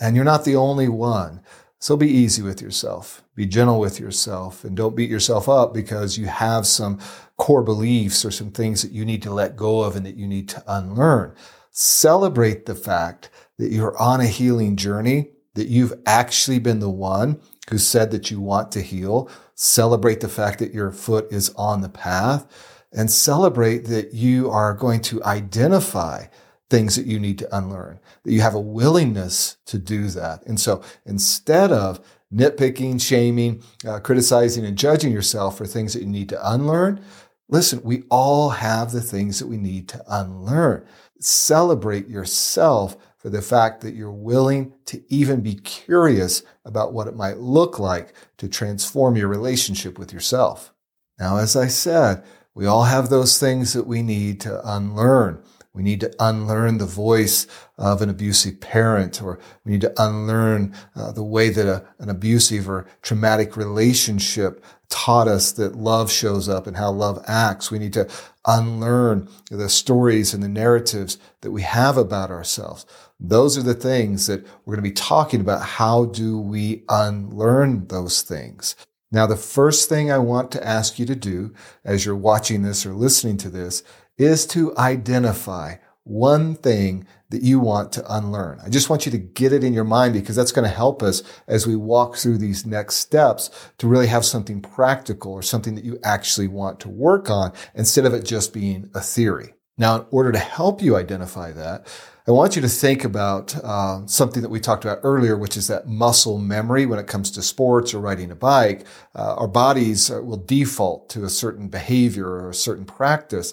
and 0.00 0.14
you're 0.14 0.24
not 0.24 0.44
the 0.44 0.54
only 0.54 0.88
one. 0.88 1.40
So 1.80 1.96
be 1.96 2.08
easy 2.08 2.42
with 2.42 2.62
yourself, 2.62 3.24
be 3.34 3.44
gentle 3.44 3.80
with 3.80 3.98
yourself, 3.98 4.62
and 4.62 4.76
don't 4.76 4.94
beat 4.94 5.10
yourself 5.10 5.48
up 5.48 5.74
because 5.74 6.16
you 6.16 6.26
have 6.26 6.64
some 6.64 7.00
core 7.38 7.64
beliefs 7.64 8.24
or 8.24 8.30
some 8.30 8.52
things 8.52 8.82
that 8.82 8.92
you 8.92 9.04
need 9.04 9.20
to 9.24 9.34
let 9.34 9.56
go 9.56 9.80
of 9.80 9.96
and 9.96 10.06
that 10.06 10.14
you 10.14 10.28
need 10.28 10.48
to 10.50 10.62
unlearn. 10.68 11.34
Celebrate 11.72 12.66
the 12.66 12.76
fact 12.76 13.28
that 13.58 13.72
you're 13.72 13.98
on 13.98 14.20
a 14.20 14.28
healing 14.28 14.76
journey, 14.76 15.30
that 15.54 15.66
you've 15.66 15.94
actually 16.06 16.60
been 16.60 16.78
the 16.78 16.88
one 16.88 17.40
who 17.68 17.78
said 17.78 18.12
that 18.12 18.30
you 18.30 18.40
want 18.40 18.70
to 18.70 18.80
heal. 18.80 19.28
Celebrate 19.56 20.20
the 20.20 20.28
fact 20.28 20.60
that 20.60 20.72
your 20.72 20.92
foot 20.92 21.26
is 21.32 21.50
on 21.56 21.80
the 21.80 21.88
path 21.88 22.46
and 22.94 23.10
celebrate 23.10 23.86
that 23.86 24.14
you 24.14 24.50
are 24.50 24.72
going 24.72 25.00
to 25.02 25.22
identify 25.24 26.26
things 26.70 26.96
that 26.96 27.06
you 27.06 27.20
need 27.20 27.38
to 27.38 27.56
unlearn, 27.56 27.98
that 28.22 28.32
you 28.32 28.40
have 28.40 28.54
a 28.54 28.60
willingness 28.60 29.56
to 29.66 29.78
do 29.78 30.08
that. 30.08 30.44
And 30.46 30.58
so 30.58 30.82
instead 31.04 31.70
of 31.70 32.00
nitpicking, 32.32 33.00
shaming, 33.00 33.62
uh, 33.86 34.00
criticizing, 34.00 34.64
and 34.64 34.78
judging 34.78 35.12
yourself 35.12 35.58
for 35.58 35.66
things 35.66 35.92
that 35.92 36.02
you 36.02 36.08
need 36.08 36.28
to 36.30 36.52
unlearn, 36.52 37.04
listen, 37.48 37.80
we 37.82 38.04
all 38.10 38.50
have 38.50 38.92
the 38.92 39.02
things 39.02 39.38
that 39.38 39.46
we 39.46 39.56
need 39.56 39.88
to 39.88 40.02
unlearn. 40.08 40.86
Celebrate 41.20 42.08
yourself 42.08 42.96
for 43.18 43.30
the 43.30 43.42
fact 43.42 43.80
that 43.80 43.94
you're 43.94 44.10
willing 44.10 44.74
to 44.84 45.02
even 45.08 45.40
be 45.40 45.54
curious 45.54 46.42
about 46.64 46.92
what 46.92 47.06
it 47.06 47.16
might 47.16 47.38
look 47.38 47.78
like 47.78 48.14
to 48.36 48.48
transform 48.48 49.16
your 49.16 49.28
relationship 49.28 49.98
with 49.98 50.12
yourself. 50.12 50.74
Now, 51.18 51.38
as 51.38 51.56
I 51.56 51.68
said, 51.68 52.24
we 52.54 52.66
all 52.66 52.84
have 52.84 53.10
those 53.10 53.38
things 53.38 53.72
that 53.72 53.86
we 53.86 54.02
need 54.02 54.40
to 54.42 54.60
unlearn. 54.68 55.42
We 55.72 55.82
need 55.82 56.00
to 56.00 56.14
unlearn 56.20 56.78
the 56.78 56.86
voice 56.86 57.48
of 57.76 58.00
an 58.00 58.08
abusive 58.08 58.60
parent, 58.60 59.20
or 59.20 59.40
we 59.64 59.72
need 59.72 59.80
to 59.80 59.92
unlearn 60.00 60.72
uh, 60.94 61.10
the 61.10 61.24
way 61.24 61.48
that 61.48 61.66
a, 61.66 61.84
an 61.98 62.08
abusive 62.08 62.68
or 62.68 62.86
traumatic 63.02 63.56
relationship 63.56 64.64
taught 64.88 65.26
us 65.26 65.50
that 65.52 65.74
love 65.74 66.12
shows 66.12 66.48
up 66.48 66.68
and 66.68 66.76
how 66.76 66.92
love 66.92 67.24
acts. 67.26 67.72
We 67.72 67.80
need 67.80 67.92
to 67.94 68.08
unlearn 68.46 69.28
the 69.50 69.68
stories 69.68 70.32
and 70.32 70.44
the 70.44 70.48
narratives 70.48 71.18
that 71.40 71.50
we 71.50 71.62
have 71.62 71.96
about 71.96 72.30
ourselves. 72.30 72.86
Those 73.18 73.58
are 73.58 73.62
the 73.62 73.74
things 73.74 74.28
that 74.28 74.46
we're 74.64 74.76
going 74.76 74.84
to 74.84 74.90
be 74.90 74.94
talking 74.94 75.40
about. 75.40 75.62
How 75.62 76.04
do 76.04 76.38
we 76.38 76.84
unlearn 76.88 77.88
those 77.88 78.22
things? 78.22 78.76
Now, 79.14 79.28
the 79.28 79.36
first 79.36 79.88
thing 79.88 80.10
I 80.10 80.18
want 80.18 80.50
to 80.50 80.66
ask 80.66 80.98
you 80.98 81.06
to 81.06 81.14
do 81.14 81.54
as 81.84 82.04
you're 82.04 82.16
watching 82.16 82.62
this 82.62 82.84
or 82.84 82.94
listening 82.94 83.36
to 83.38 83.48
this 83.48 83.84
is 84.18 84.44
to 84.46 84.76
identify 84.76 85.76
one 86.02 86.56
thing 86.56 87.06
that 87.30 87.42
you 87.42 87.60
want 87.60 87.92
to 87.92 88.12
unlearn. 88.12 88.58
I 88.64 88.70
just 88.70 88.90
want 88.90 89.06
you 89.06 89.12
to 89.12 89.18
get 89.18 89.52
it 89.52 89.62
in 89.62 89.72
your 89.72 89.84
mind 89.84 90.14
because 90.14 90.34
that's 90.34 90.50
going 90.50 90.68
to 90.68 90.76
help 90.76 91.00
us 91.00 91.22
as 91.46 91.64
we 91.64 91.76
walk 91.76 92.16
through 92.16 92.38
these 92.38 92.66
next 92.66 92.96
steps 92.96 93.50
to 93.78 93.86
really 93.86 94.08
have 94.08 94.24
something 94.24 94.60
practical 94.60 95.32
or 95.32 95.42
something 95.42 95.76
that 95.76 95.84
you 95.84 95.96
actually 96.02 96.48
want 96.48 96.80
to 96.80 96.88
work 96.88 97.30
on 97.30 97.52
instead 97.76 98.06
of 98.06 98.14
it 98.14 98.24
just 98.24 98.52
being 98.52 98.90
a 98.94 99.00
theory. 99.00 99.54
Now, 99.78 100.00
in 100.00 100.06
order 100.10 100.32
to 100.32 100.40
help 100.40 100.82
you 100.82 100.96
identify 100.96 101.52
that, 101.52 101.86
I 102.26 102.30
want 102.30 102.56
you 102.56 102.62
to 102.62 102.70
think 102.70 103.04
about 103.04 103.54
uh, 103.62 104.06
something 104.06 104.40
that 104.40 104.48
we 104.48 104.58
talked 104.58 104.82
about 104.82 105.00
earlier, 105.02 105.36
which 105.36 105.58
is 105.58 105.66
that 105.66 105.86
muscle 105.86 106.38
memory 106.38 106.86
when 106.86 106.98
it 106.98 107.06
comes 107.06 107.30
to 107.32 107.42
sports 107.42 107.92
or 107.92 108.00
riding 108.00 108.30
a 108.30 108.34
bike. 108.34 108.86
Uh, 109.14 109.34
our 109.34 109.46
bodies 109.46 110.08
will 110.08 110.38
default 110.38 111.10
to 111.10 111.24
a 111.24 111.28
certain 111.28 111.68
behavior 111.68 112.26
or 112.26 112.48
a 112.48 112.54
certain 112.54 112.86
practice. 112.86 113.52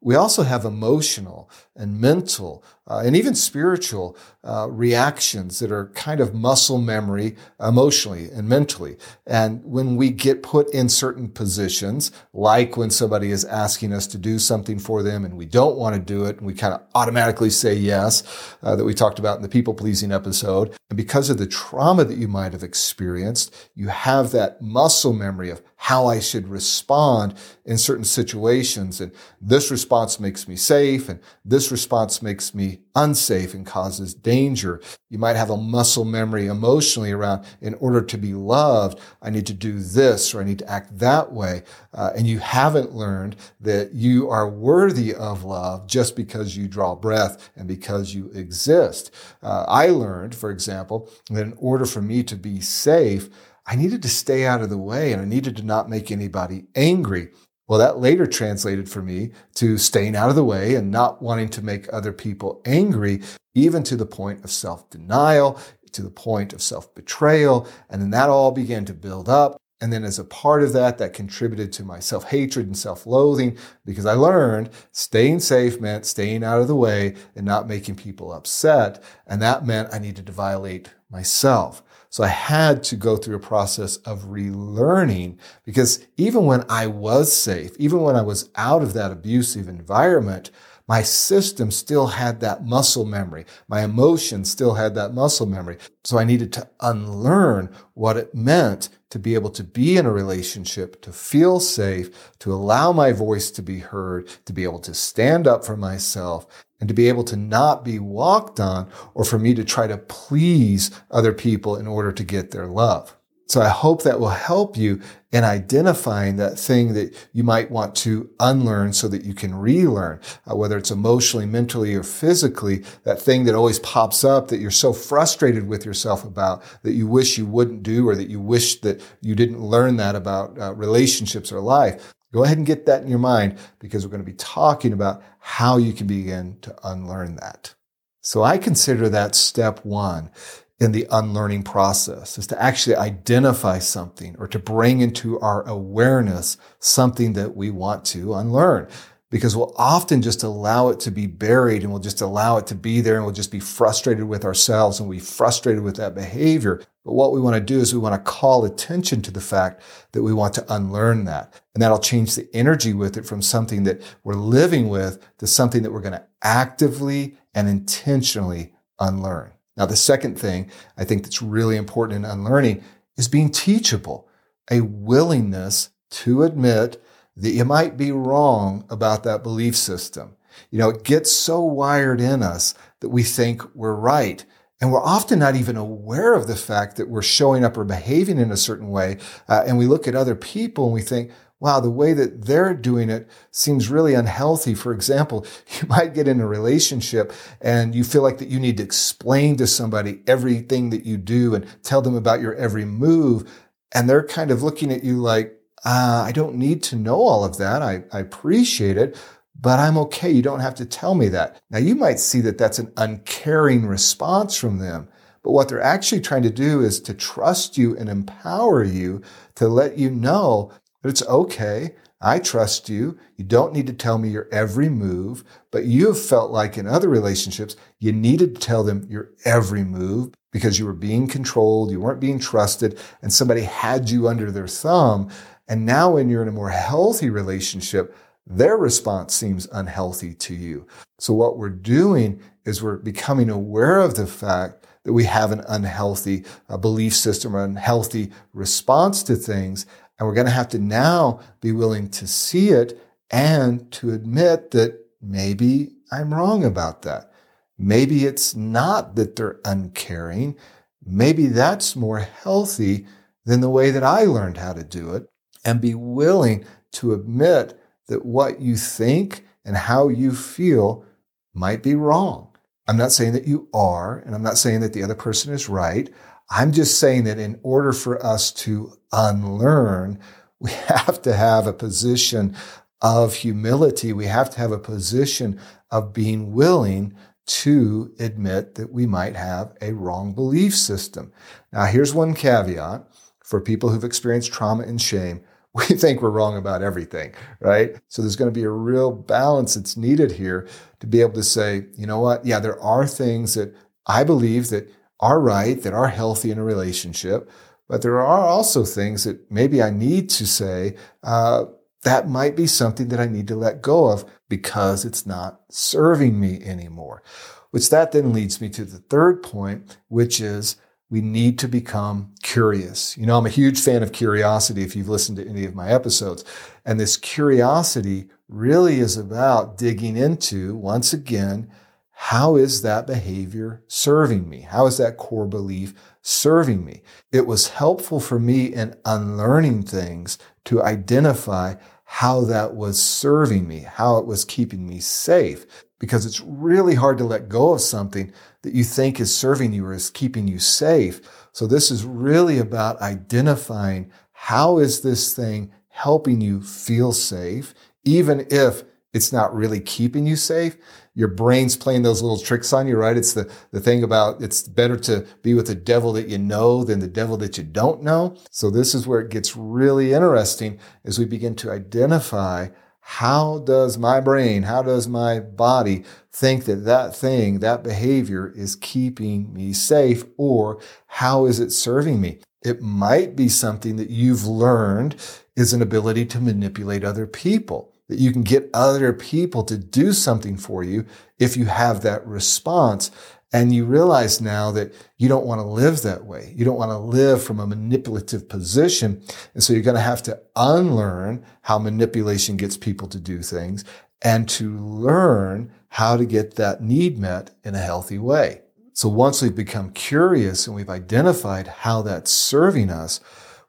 We 0.00 0.16
also 0.16 0.42
have 0.42 0.64
emotional 0.64 1.48
and 1.76 2.00
mental 2.00 2.64
uh, 2.88 3.02
and 3.04 3.14
even 3.14 3.34
spiritual 3.34 4.16
uh, 4.44 4.66
reactions 4.70 5.58
that 5.58 5.70
are 5.70 5.88
kind 5.88 6.20
of 6.20 6.34
muscle 6.34 6.78
memory 6.78 7.36
emotionally 7.60 8.30
and 8.30 8.48
mentally. 8.48 8.96
And 9.26 9.62
when 9.64 9.96
we 9.96 10.10
get 10.10 10.42
put 10.42 10.72
in 10.72 10.88
certain 10.88 11.28
positions, 11.28 12.10
like 12.32 12.76
when 12.76 12.90
somebody 12.90 13.30
is 13.30 13.44
asking 13.44 13.92
us 13.92 14.06
to 14.08 14.18
do 14.18 14.38
something 14.38 14.78
for 14.78 15.02
them 15.02 15.24
and 15.24 15.36
we 15.36 15.44
don't 15.44 15.76
want 15.76 15.94
to 15.96 16.00
do 16.00 16.24
it, 16.24 16.38
and 16.38 16.46
we 16.46 16.54
kind 16.54 16.72
of 16.72 16.82
automatically 16.94 17.50
say 17.50 17.74
yes, 17.74 18.22
uh, 18.62 18.74
that 18.74 18.84
we 18.84 18.94
talked 18.94 19.18
about 19.18 19.36
in 19.36 19.42
the 19.42 19.48
people 19.48 19.74
pleasing 19.74 20.10
episode. 20.10 20.74
And 20.88 20.96
because 20.96 21.28
of 21.28 21.36
the 21.36 21.46
trauma 21.46 22.04
that 22.04 22.16
you 22.16 22.28
might 22.28 22.54
have 22.54 22.62
experienced, 22.62 23.54
you 23.74 23.88
have 23.88 24.30
that 24.30 24.62
muscle 24.62 25.12
memory 25.12 25.50
of 25.50 25.60
how 25.76 26.06
I 26.06 26.20
should 26.20 26.48
respond 26.48 27.34
in 27.64 27.78
certain 27.78 28.04
situations. 28.04 29.00
And 29.00 29.12
this 29.40 29.70
response 29.70 30.18
makes 30.18 30.48
me 30.48 30.56
safe 30.56 31.08
and 31.08 31.20
this 31.44 31.70
response 31.70 32.20
makes 32.22 32.54
me 32.54 32.77
unsafe 32.94 33.54
and 33.54 33.64
causes 33.64 34.14
danger. 34.14 34.80
You 35.08 35.18
might 35.18 35.36
have 35.36 35.50
a 35.50 35.56
muscle 35.56 36.04
memory 36.04 36.46
emotionally 36.46 37.12
around 37.12 37.44
in 37.60 37.74
order 37.74 38.00
to 38.02 38.18
be 38.18 38.34
loved, 38.34 39.00
I 39.22 39.30
need 39.30 39.46
to 39.46 39.54
do 39.54 39.78
this 39.78 40.34
or 40.34 40.40
I 40.40 40.44
need 40.44 40.58
to 40.60 40.70
act 40.70 40.98
that 40.98 41.32
way. 41.32 41.62
Uh, 41.94 42.10
and 42.16 42.26
you 42.26 42.38
haven't 42.38 42.94
learned 42.94 43.36
that 43.60 43.92
you 43.92 44.28
are 44.28 44.48
worthy 44.48 45.14
of 45.14 45.44
love 45.44 45.86
just 45.86 46.16
because 46.16 46.56
you 46.56 46.68
draw 46.68 46.94
breath 46.94 47.50
and 47.56 47.68
because 47.68 48.14
you 48.14 48.30
exist. 48.34 49.12
Uh, 49.42 49.64
I 49.68 49.88
learned, 49.88 50.34
for 50.34 50.50
example, 50.50 51.08
that 51.30 51.44
in 51.44 51.54
order 51.58 51.86
for 51.86 52.02
me 52.02 52.22
to 52.24 52.36
be 52.36 52.60
safe, 52.60 53.28
I 53.66 53.76
needed 53.76 54.02
to 54.02 54.08
stay 54.08 54.46
out 54.46 54.62
of 54.62 54.70
the 54.70 54.78
way 54.78 55.12
and 55.12 55.20
I 55.20 55.26
needed 55.26 55.56
to 55.58 55.62
not 55.62 55.90
make 55.90 56.10
anybody 56.10 56.64
angry. 56.74 57.28
Well, 57.68 57.78
that 57.78 57.98
later 57.98 58.26
translated 58.26 58.88
for 58.88 59.02
me 59.02 59.32
to 59.56 59.76
staying 59.76 60.16
out 60.16 60.30
of 60.30 60.36
the 60.36 60.44
way 60.44 60.74
and 60.74 60.90
not 60.90 61.20
wanting 61.22 61.50
to 61.50 61.62
make 61.62 61.86
other 61.92 62.12
people 62.12 62.62
angry, 62.64 63.20
even 63.54 63.82
to 63.84 63.96
the 63.96 64.06
point 64.06 64.42
of 64.42 64.50
self 64.50 64.88
denial, 64.88 65.60
to 65.92 66.02
the 66.02 66.10
point 66.10 66.54
of 66.54 66.62
self 66.62 66.94
betrayal. 66.94 67.68
And 67.90 68.00
then 68.00 68.10
that 68.10 68.30
all 68.30 68.52
began 68.52 68.86
to 68.86 68.94
build 68.94 69.28
up. 69.28 69.58
And 69.80 69.92
then 69.92 70.02
as 70.02 70.18
a 70.18 70.24
part 70.24 70.64
of 70.64 70.72
that, 70.72 70.98
that 70.98 71.12
contributed 71.12 71.72
to 71.74 71.84
my 71.84 72.00
self 72.00 72.30
hatred 72.30 72.66
and 72.66 72.76
self 72.76 73.06
loathing 73.06 73.58
because 73.84 74.06
I 74.06 74.14
learned 74.14 74.70
staying 74.92 75.40
safe 75.40 75.78
meant 75.78 76.06
staying 76.06 76.42
out 76.42 76.62
of 76.62 76.68
the 76.68 76.74
way 76.74 77.16
and 77.36 77.44
not 77.44 77.68
making 77.68 77.96
people 77.96 78.32
upset. 78.32 79.02
And 79.26 79.42
that 79.42 79.66
meant 79.66 79.92
I 79.92 79.98
needed 79.98 80.26
to 80.26 80.32
violate 80.32 80.90
myself. 81.10 81.82
So 82.10 82.24
I 82.24 82.28
had 82.28 82.82
to 82.84 82.96
go 82.96 83.16
through 83.16 83.36
a 83.36 83.40
process 83.40 83.96
of 83.98 84.24
relearning 84.24 85.36
because 85.64 86.06
even 86.16 86.46
when 86.46 86.64
I 86.68 86.86
was 86.86 87.32
safe, 87.32 87.72
even 87.78 88.00
when 88.00 88.16
I 88.16 88.22
was 88.22 88.50
out 88.56 88.82
of 88.82 88.94
that 88.94 89.12
abusive 89.12 89.68
environment, 89.68 90.50
my 90.88 91.02
system 91.02 91.70
still 91.70 92.06
had 92.06 92.40
that 92.40 92.64
muscle 92.64 93.04
memory. 93.04 93.44
My 93.68 93.84
emotions 93.84 94.50
still 94.50 94.74
had 94.74 94.94
that 94.94 95.12
muscle 95.12 95.44
memory. 95.44 95.76
So 96.02 96.16
I 96.18 96.24
needed 96.24 96.50
to 96.54 96.68
unlearn 96.80 97.70
what 97.92 98.16
it 98.16 98.34
meant 98.34 98.88
to 99.10 99.18
be 99.18 99.34
able 99.34 99.50
to 99.50 99.64
be 99.64 99.98
in 99.98 100.06
a 100.06 100.12
relationship, 100.12 101.02
to 101.02 101.12
feel 101.12 101.60
safe, 101.60 102.32
to 102.38 102.52
allow 102.52 102.92
my 102.92 103.12
voice 103.12 103.50
to 103.52 103.62
be 103.62 103.80
heard, 103.80 104.28
to 104.46 104.52
be 104.52 104.64
able 104.64 104.78
to 104.80 104.94
stand 104.94 105.46
up 105.46 105.64
for 105.64 105.76
myself 105.76 106.46
and 106.80 106.88
to 106.88 106.94
be 106.94 107.08
able 107.08 107.24
to 107.24 107.36
not 107.36 107.84
be 107.84 107.98
walked 107.98 108.60
on 108.60 108.90
or 109.14 109.24
for 109.24 109.38
me 109.38 109.54
to 109.54 109.64
try 109.64 109.86
to 109.86 109.98
please 109.98 110.90
other 111.10 111.32
people 111.32 111.76
in 111.76 111.86
order 111.86 112.12
to 112.12 112.24
get 112.24 112.50
their 112.50 112.66
love. 112.66 113.14
So 113.48 113.62
I 113.62 113.68
hope 113.68 114.02
that 114.02 114.20
will 114.20 114.28
help 114.28 114.76
you 114.76 115.00
in 115.32 115.42
identifying 115.42 116.36
that 116.36 116.58
thing 116.58 116.92
that 116.92 117.16
you 117.32 117.42
might 117.42 117.70
want 117.70 117.94
to 117.96 118.28
unlearn 118.38 118.92
so 118.92 119.08
that 119.08 119.24
you 119.24 119.32
can 119.32 119.54
relearn, 119.54 120.20
uh, 120.46 120.54
whether 120.54 120.76
it's 120.76 120.90
emotionally, 120.90 121.46
mentally, 121.46 121.94
or 121.94 122.02
physically, 122.02 122.84
that 123.04 123.20
thing 123.20 123.44
that 123.44 123.54
always 123.54 123.78
pops 123.78 124.22
up 124.22 124.48
that 124.48 124.60
you're 124.60 124.70
so 124.70 124.92
frustrated 124.92 125.66
with 125.66 125.86
yourself 125.86 126.24
about 126.24 126.62
that 126.82 126.92
you 126.92 127.06
wish 127.06 127.38
you 127.38 127.46
wouldn't 127.46 127.82
do 127.82 128.06
or 128.06 128.14
that 128.14 128.28
you 128.28 128.38
wish 128.38 128.82
that 128.82 129.00
you 129.22 129.34
didn't 129.34 129.62
learn 129.62 129.96
that 129.96 130.14
about 130.14 130.58
uh, 130.60 130.74
relationships 130.74 131.50
or 131.50 131.60
life. 131.60 132.14
Go 132.32 132.44
ahead 132.44 132.58
and 132.58 132.66
get 132.66 132.86
that 132.86 133.02
in 133.02 133.08
your 133.08 133.18
mind 133.18 133.58
because 133.78 134.04
we're 134.04 134.10
going 134.10 134.24
to 134.24 134.30
be 134.30 134.36
talking 134.36 134.92
about 134.92 135.22
how 135.38 135.78
you 135.78 135.92
can 135.92 136.06
begin 136.06 136.58
to 136.62 136.76
unlearn 136.84 137.36
that. 137.36 137.74
So 138.20 138.42
I 138.42 138.58
consider 138.58 139.08
that 139.08 139.34
step 139.34 139.84
one 139.84 140.30
in 140.78 140.92
the 140.92 141.06
unlearning 141.10 141.62
process 141.62 142.38
is 142.38 142.46
to 142.48 142.62
actually 142.62 142.96
identify 142.96 143.78
something 143.78 144.36
or 144.38 144.46
to 144.48 144.58
bring 144.58 145.00
into 145.00 145.40
our 145.40 145.66
awareness 145.66 146.56
something 146.78 147.32
that 147.32 147.56
we 147.56 147.70
want 147.70 148.04
to 148.04 148.34
unlearn 148.34 148.88
because 149.30 149.54
we'll 149.54 149.74
often 149.76 150.22
just 150.22 150.42
allow 150.42 150.88
it 150.88 151.00
to 151.00 151.10
be 151.10 151.26
buried 151.26 151.82
and 151.82 151.90
we'll 151.90 152.00
just 152.00 152.20
allow 152.20 152.56
it 152.56 152.66
to 152.66 152.74
be 152.74 153.00
there 153.00 153.16
and 153.16 153.24
we'll 153.24 153.34
just 153.34 153.52
be 153.52 153.60
frustrated 153.60 154.24
with 154.24 154.44
ourselves 154.44 154.98
and 154.98 155.08
we'll 155.08 155.18
be 155.18 155.24
frustrated 155.24 155.82
with 155.82 155.96
that 155.96 156.14
behavior. 156.14 156.82
But 157.04 157.12
what 157.12 157.32
we 157.32 157.40
want 157.40 157.54
to 157.54 157.60
do 157.60 157.78
is 157.78 157.92
we 157.92 158.00
want 158.00 158.14
to 158.14 158.30
call 158.30 158.64
attention 158.64 159.20
to 159.22 159.30
the 159.30 159.40
fact 159.40 159.82
that 160.12 160.22
we 160.22 160.32
want 160.32 160.54
to 160.54 160.74
unlearn 160.74 161.24
that. 161.24 161.60
And 161.74 161.82
that'll 161.82 161.98
change 161.98 162.34
the 162.34 162.48
energy 162.54 162.94
with 162.94 163.18
it 163.18 163.26
from 163.26 163.42
something 163.42 163.84
that 163.84 164.00
we're 164.24 164.34
living 164.34 164.88
with 164.88 165.18
to 165.38 165.46
something 165.46 165.82
that 165.82 165.92
we're 165.92 166.00
going 166.00 166.12
to 166.12 166.26
actively 166.42 167.36
and 167.54 167.68
intentionally 167.68 168.72
unlearn. 168.98 169.52
Now, 169.76 169.86
the 169.86 169.96
second 169.96 170.38
thing 170.38 170.70
I 170.96 171.04
think 171.04 171.22
that's 171.22 171.42
really 171.42 171.76
important 171.76 172.24
in 172.24 172.30
unlearning 172.30 172.82
is 173.16 173.28
being 173.28 173.50
teachable, 173.50 174.28
a 174.70 174.80
willingness 174.80 175.90
to 176.10 176.42
admit 176.44 177.02
that 177.38 177.50
you 177.50 177.64
might 177.64 177.96
be 177.96 178.12
wrong 178.12 178.84
about 178.90 179.22
that 179.24 179.42
belief 179.42 179.76
system. 179.76 180.36
You 180.70 180.78
know, 180.78 180.90
it 180.90 181.04
gets 181.04 181.30
so 181.30 181.60
wired 181.60 182.20
in 182.20 182.42
us 182.42 182.74
that 183.00 183.10
we 183.10 183.22
think 183.22 183.62
we're 183.74 183.94
right. 183.94 184.44
And 184.80 184.92
we're 184.92 185.02
often 185.02 185.38
not 185.38 185.56
even 185.56 185.76
aware 185.76 186.34
of 186.34 186.46
the 186.46 186.56
fact 186.56 186.96
that 186.96 187.08
we're 187.08 187.22
showing 187.22 187.64
up 187.64 187.76
or 187.76 187.84
behaving 187.84 188.38
in 188.38 188.52
a 188.52 188.56
certain 188.56 188.90
way. 188.90 189.18
Uh, 189.48 189.64
and 189.66 189.78
we 189.78 189.86
look 189.86 190.06
at 190.06 190.14
other 190.14 190.36
people 190.36 190.84
and 190.86 190.94
we 190.94 191.02
think, 191.02 191.32
wow, 191.60 191.80
the 191.80 191.90
way 191.90 192.12
that 192.12 192.44
they're 192.44 192.74
doing 192.74 193.10
it 193.10 193.28
seems 193.50 193.88
really 193.88 194.14
unhealthy. 194.14 194.74
For 194.74 194.92
example, 194.92 195.44
you 195.80 195.88
might 195.88 196.14
get 196.14 196.28
in 196.28 196.40
a 196.40 196.46
relationship 196.46 197.32
and 197.60 197.94
you 197.94 198.04
feel 198.04 198.22
like 198.22 198.38
that 198.38 198.48
you 198.48 198.60
need 198.60 198.76
to 198.76 198.84
explain 198.84 199.56
to 199.56 199.66
somebody 199.66 200.22
everything 200.26 200.90
that 200.90 201.04
you 201.04 201.16
do 201.16 201.54
and 201.54 201.66
tell 201.82 202.02
them 202.02 202.14
about 202.14 202.40
your 202.40 202.54
every 202.54 202.84
move. 202.84 203.50
And 203.92 204.08
they're 204.08 204.26
kind 204.26 204.50
of 204.50 204.62
looking 204.62 204.92
at 204.92 205.02
you 205.02 205.18
like, 205.18 205.57
uh, 205.88 206.22
I 206.26 206.32
don't 206.32 206.56
need 206.56 206.82
to 206.82 206.96
know 206.96 207.16
all 207.16 207.44
of 207.44 207.56
that. 207.56 207.80
I, 207.80 208.02
I 208.12 208.20
appreciate 208.20 208.98
it, 208.98 209.18
but 209.58 209.78
I'm 209.78 209.96
okay. 209.96 210.30
You 210.30 210.42
don't 210.42 210.60
have 210.60 210.74
to 210.74 210.84
tell 210.84 211.14
me 211.14 211.28
that. 211.28 211.62
Now 211.70 211.78
you 211.78 211.94
might 211.94 212.18
see 212.18 212.42
that 212.42 212.58
that's 212.58 212.78
an 212.78 212.92
uncaring 212.98 213.86
response 213.86 214.54
from 214.54 214.80
them. 214.80 215.08
But 215.42 215.52
what 215.52 215.70
they're 215.70 215.80
actually 215.80 216.20
trying 216.20 216.42
to 216.42 216.50
do 216.50 216.82
is 216.82 217.00
to 217.00 217.14
trust 217.14 217.78
you 217.78 217.96
and 217.96 218.10
empower 218.10 218.84
you 218.84 219.22
to 219.54 219.66
let 219.66 219.96
you 219.96 220.10
know 220.10 220.72
that 221.00 221.08
it's 221.08 221.26
okay. 221.26 221.94
I 222.20 222.38
trust 222.38 222.90
you. 222.90 223.16
You 223.38 223.46
don't 223.46 223.72
need 223.72 223.86
to 223.86 223.94
tell 223.94 224.18
me 224.18 224.28
your 224.28 224.48
every 224.52 224.90
move, 224.90 225.42
but 225.70 225.84
you 225.84 226.08
have 226.08 226.20
felt 226.20 226.50
like 226.50 226.76
in 226.76 226.86
other 226.86 227.08
relationships, 227.08 227.76
you 227.98 228.12
needed 228.12 228.56
to 228.56 228.60
tell 228.60 228.84
them 228.84 229.06
your 229.08 229.30
every 229.46 229.84
move 229.84 230.34
because 230.50 230.78
you 230.78 230.84
were 230.84 230.92
being 230.92 231.28
controlled, 231.28 231.90
you 231.90 232.00
weren't 232.00 232.20
being 232.20 232.38
trusted, 232.38 232.98
and 233.22 233.32
somebody 233.32 233.62
had 233.62 234.10
you 234.10 234.28
under 234.28 234.50
their 234.50 234.66
thumb. 234.66 235.30
And 235.68 235.84
now 235.84 236.10
when 236.12 236.30
you're 236.30 236.42
in 236.42 236.48
a 236.48 236.52
more 236.52 236.70
healthy 236.70 237.28
relationship, 237.28 238.16
their 238.46 238.78
response 238.78 239.34
seems 239.34 239.68
unhealthy 239.72 240.32
to 240.34 240.54
you. 240.54 240.86
So 241.18 241.34
what 241.34 241.58
we're 241.58 241.68
doing 241.68 242.40
is 242.64 242.82
we're 242.82 242.96
becoming 242.96 243.50
aware 243.50 244.00
of 244.00 244.14
the 244.14 244.26
fact 244.26 244.86
that 245.04 245.12
we 245.12 245.24
have 245.24 245.52
an 245.52 245.62
unhealthy 245.68 246.44
uh, 246.68 246.78
belief 246.78 247.14
system 247.14 247.54
or 247.54 247.62
unhealthy 247.62 248.30
response 248.54 249.22
to 249.24 249.36
things. 249.36 249.84
And 250.18 250.26
we're 250.26 250.34
going 250.34 250.46
to 250.46 250.52
have 250.52 250.68
to 250.70 250.78
now 250.78 251.40
be 251.60 251.72
willing 251.72 252.08
to 252.10 252.26
see 252.26 252.70
it 252.70 252.98
and 253.30 253.90
to 253.92 254.12
admit 254.12 254.70
that 254.70 254.98
maybe 255.20 255.92
I'm 256.10 256.32
wrong 256.32 256.64
about 256.64 257.02
that. 257.02 257.30
Maybe 257.76 258.24
it's 258.24 258.56
not 258.56 259.14
that 259.16 259.36
they're 259.36 259.60
uncaring. 259.64 260.56
Maybe 261.04 261.46
that's 261.46 261.94
more 261.94 262.20
healthy 262.20 263.06
than 263.44 263.60
the 263.60 263.70
way 263.70 263.90
that 263.90 264.02
I 264.02 264.24
learned 264.24 264.56
how 264.56 264.72
to 264.72 264.82
do 264.82 265.14
it 265.14 265.28
and 265.68 265.82
be 265.82 265.94
willing 265.94 266.64
to 266.90 267.12
admit 267.12 267.78
that 268.06 268.24
what 268.24 268.58
you 268.58 268.74
think 268.74 269.44
and 269.66 269.76
how 269.76 270.08
you 270.08 270.32
feel 270.32 271.04
might 271.52 271.82
be 271.82 271.94
wrong. 271.94 272.48
I'm 272.86 272.96
not 272.96 273.12
saying 273.12 273.34
that 273.34 273.46
you 273.46 273.68
are, 273.74 274.18
and 274.20 274.34
I'm 274.34 274.42
not 274.42 274.56
saying 274.56 274.80
that 274.80 274.94
the 274.94 275.02
other 275.02 275.14
person 275.14 275.52
is 275.52 275.68
right. 275.68 276.08
I'm 276.48 276.72
just 276.72 276.98
saying 276.98 277.24
that 277.24 277.38
in 277.38 277.60
order 277.62 277.92
for 277.92 278.24
us 278.24 278.50
to 278.64 278.94
unlearn, 279.12 280.18
we 280.58 280.70
have 280.70 281.20
to 281.22 281.34
have 281.34 281.66
a 281.66 281.74
position 281.74 282.56
of 283.02 283.34
humility. 283.34 284.14
We 284.14 284.24
have 284.24 284.48
to 284.52 284.58
have 284.58 284.72
a 284.72 284.78
position 284.78 285.60
of 285.90 286.14
being 286.14 286.52
willing 286.54 287.14
to 287.46 288.14
admit 288.18 288.76
that 288.76 288.90
we 288.90 289.06
might 289.06 289.36
have 289.36 289.76
a 289.82 289.92
wrong 289.92 290.32
belief 290.32 290.74
system. 290.74 291.30
Now, 291.74 291.84
here's 291.84 292.14
one 292.14 292.32
caveat 292.32 293.06
for 293.44 293.60
people 293.60 293.90
who've 293.90 294.02
experienced 294.02 294.50
trauma 294.50 294.84
and 294.84 295.00
shame. 295.00 295.42
We 295.74 295.84
think 295.86 296.22
we're 296.22 296.30
wrong 296.30 296.56
about 296.56 296.82
everything, 296.82 297.34
right? 297.60 297.96
So 298.08 298.22
there's 298.22 298.36
going 298.36 298.52
to 298.52 298.58
be 298.58 298.64
a 298.64 298.70
real 298.70 299.12
balance 299.12 299.74
that's 299.74 299.96
needed 299.96 300.32
here 300.32 300.68
to 301.00 301.06
be 301.06 301.20
able 301.20 301.34
to 301.34 301.42
say, 301.42 301.86
you 301.96 302.06
know 302.06 302.20
what? 302.20 302.44
Yeah, 302.44 302.60
there 302.60 302.80
are 302.80 303.06
things 303.06 303.54
that 303.54 303.74
I 304.06 304.24
believe 304.24 304.70
that 304.70 304.92
are 305.20 305.40
right, 305.40 305.80
that 305.82 305.92
are 305.92 306.08
healthy 306.08 306.50
in 306.50 306.58
a 306.58 306.64
relationship. 306.64 307.50
But 307.88 308.02
there 308.02 308.20
are 308.20 308.46
also 308.46 308.84
things 308.84 309.24
that 309.24 309.50
maybe 309.50 309.82
I 309.82 309.90
need 309.90 310.28
to 310.30 310.46
say, 310.46 310.94
uh, 311.22 311.66
that 312.02 312.28
might 312.28 312.54
be 312.54 312.66
something 312.66 313.08
that 313.08 313.18
I 313.20 313.26
need 313.26 313.48
to 313.48 313.56
let 313.56 313.82
go 313.82 314.06
of 314.06 314.24
because 314.48 315.04
it's 315.04 315.26
not 315.26 315.60
serving 315.70 316.38
me 316.38 316.62
anymore. 316.62 317.22
Which 317.70 317.90
that 317.90 318.12
then 318.12 318.32
leads 318.32 318.60
me 318.60 318.68
to 318.70 318.84
the 318.84 318.98
third 318.98 319.42
point, 319.42 319.98
which 320.08 320.40
is 320.40 320.76
we 321.10 321.20
need 321.20 321.58
to 321.58 321.68
become 321.68 322.34
curious. 322.42 323.16
You 323.16 323.26
know, 323.26 323.38
I'm 323.38 323.46
a 323.46 323.50
huge 323.50 323.80
fan 323.80 324.02
of 324.02 324.12
curiosity 324.12 324.82
if 324.82 324.94
you've 324.94 325.08
listened 325.08 325.38
to 325.38 325.48
any 325.48 325.64
of 325.64 325.74
my 325.74 325.90
episodes. 325.90 326.44
And 326.84 327.00
this 327.00 327.16
curiosity 327.16 328.28
really 328.48 328.98
is 329.00 329.16
about 329.16 329.78
digging 329.78 330.16
into, 330.16 330.74
once 330.76 331.12
again, 331.12 331.70
how 332.12 332.56
is 332.56 332.82
that 332.82 333.06
behavior 333.06 333.84
serving 333.86 334.48
me? 334.48 334.62
How 334.62 334.86
is 334.86 334.98
that 334.98 335.16
core 335.16 335.46
belief 335.46 335.94
serving 336.20 336.84
me? 336.84 337.02
It 337.30 337.46
was 337.46 337.68
helpful 337.68 338.18
for 338.18 338.40
me 338.40 338.66
in 338.66 338.96
unlearning 339.04 339.84
things 339.84 340.36
to 340.64 340.82
identify 340.82 341.76
how 342.04 342.40
that 342.40 342.74
was 342.74 343.00
serving 343.00 343.68
me, 343.68 343.80
how 343.80 344.18
it 344.18 344.26
was 344.26 344.44
keeping 344.44 344.86
me 344.86 344.98
safe, 344.98 345.64
because 345.98 346.24
it's 346.26 346.40
really 346.40 346.94
hard 346.94 347.18
to 347.18 347.24
let 347.24 347.48
go 347.48 347.74
of 347.74 347.80
something 347.80 348.32
that 348.62 348.74
you 348.74 348.84
think 348.84 349.18
is 349.20 349.34
serving 349.34 349.72
you 349.72 349.84
or 349.86 349.92
is 349.92 350.10
keeping 350.10 350.46
you 350.46 350.58
safe. 350.58 351.20
So 351.52 351.66
this 351.66 351.90
is 351.90 352.04
really 352.04 352.58
about 352.58 353.00
identifying 353.00 354.10
how 354.32 354.78
is 354.78 355.00
this 355.00 355.34
thing 355.34 355.72
helping 355.88 356.40
you 356.40 356.62
feel 356.62 357.12
safe, 357.12 357.74
even 358.04 358.46
if 358.50 358.84
it's 359.12 359.32
not 359.32 359.54
really 359.54 359.80
keeping 359.80 360.26
you 360.26 360.36
safe. 360.36 360.76
Your 361.14 361.28
brain's 361.28 361.76
playing 361.76 362.02
those 362.02 362.22
little 362.22 362.38
tricks 362.38 362.72
on 362.72 362.86
you, 362.86 362.96
right? 362.96 363.16
It's 363.16 363.32
the, 363.32 363.50
the 363.72 363.80
thing 363.80 364.04
about 364.04 364.40
it's 364.40 364.62
better 364.62 364.96
to 364.98 365.26
be 365.42 365.54
with 365.54 365.66
the 365.66 365.74
devil 365.74 366.12
that 366.12 366.28
you 366.28 366.38
know 366.38 366.84
than 366.84 367.00
the 367.00 367.08
devil 367.08 367.36
that 367.38 367.58
you 367.58 367.64
don't 367.64 368.02
know. 368.02 368.36
So 368.50 368.70
this 368.70 368.94
is 368.94 369.06
where 369.06 369.20
it 369.20 369.30
gets 369.30 369.56
really 369.56 370.12
interesting 370.12 370.78
as 371.04 371.18
we 371.18 371.24
begin 371.24 371.56
to 371.56 371.72
identify 371.72 372.68
how 373.12 373.60
does 373.60 373.96
my 373.96 374.20
brain, 374.20 374.64
how 374.64 374.82
does 374.82 375.08
my 375.08 375.40
body 375.40 376.04
think 376.30 376.66
that 376.66 376.84
that 376.84 377.16
thing, 377.16 377.60
that 377.60 377.82
behavior 377.82 378.52
is 378.54 378.76
keeping 378.76 379.50
me 379.54 379.72
safe 379.72 380.24
or 380.36 380.78
how 381.06 381.46
is 381.46 381.58
it 381.58 381.72
serving 381.72 382.20
me? 382.20 382.38
It 382.62 382.82
might 382.82 383.34
be 383.34 383.48
something 383.48 383.96
that 383.96 384.10
you've 384.10 384.46
learned 384.46 385.16
is 385.56 385.72
an 385.72 385.80
ability 385.80 386.26
to 386.26 386.38
manipulate 386.38 387.02
other 387.02 387.26
people 387.26 387.94
that 388.08 388.18
you 388.18 388.30
can 388.30 388.42
get 388.42 388.68
other 388.74 389.14
people 389.14 389.62
to 389.64 389.78
do 389.78 390.12
something 390.12 390.58
for 390.58 390.84
you 390.84 391.06
if 391.38 391.56
you 391.56 391.64
have 391.64 392.02
that 392.02 392.26
response. 392.26 393.10
And 393.52 393.74
you 393.74 393.86
realize 393.86 394.40
now 394.40 394.70
that 394.72 394.92
you 395.16 395.28
don't 395.28 395.46
want 395.46 395.60
to 395.60 395.66
live 395.66 396.02
that 396.02 396.26
way. 396.26 396.52
You 396.54 396.64
don't 396.66 396.78
want 396.78 396.90
to 396.90 396.98
live 396.98 397.42
from 397.42 397.60
a 397.60 397.66
manipulative 397.66 398.48
position. 398.48 399.22
And 399.54 399.62
so 399.62 399.72
you're 399.72 399.82
going 399.82 399.96
to 399.96 400.02
have 400.02 400.22
to 400.24 400.40
unlearn 400.54 401.44
how 401.62 401.78
manipulation 401.78 402.58
gets 402.58 402.76
people 402.76 403.08
to 403.08 403.18
do 403.18 403.42
things 403.42 403.84
and 404.20 404.48
to 404.50 404.76
learn 404.78 405.72
how 405.88 406.16
to 406.16 406.26
get 406.26 406.56
that 406.56 406.82
need 406.82 407.18
met 407.18 407.52
in 407.64 407.74
a 407.74 407.78
healthy 407.78 408.18
way. 408.18 408.62
So 408.92 409.08
once 409.08 409.40
we've 409.40 409.54
become 409.54 409.92
curious 409.92 410.66
and 410.66 410.76
we've 410.76 410.90
identified 410.90 411.68
how 411.68 412.02
that's 412.02 412.30
serving 412.30 412.90
us, 412.90 413.20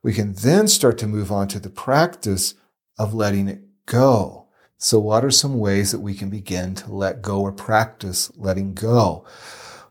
we 0.02 0.12
can 0.14 0.34
then 0.34 0.68
start 0.68 0.98
to 0.98 1.08
move 1.08 1.32
on 1.32 1.48
to 1.50 1.60
the 1.60 1.70
practice 1.70 2.56
of 2.98 3.14
letting 3.14 3.48
it 3.48 3.62
go. 3.86 4.48
So 4.78 4.98
what 4.98 5.24
are 5.24 5.32
some 5.32 5.60
ways 5.60 5.92
that 5.92 6.00
we 6.00 6.14
can 6.16 6.30
begin 6.30 6.74
to 6.76 6.92
let 6.92 7.22
go 7.22 7.42
or 7.42 7.52
practice 7.52 8.32
letting 8.36 8.74
go? 8.74 9.26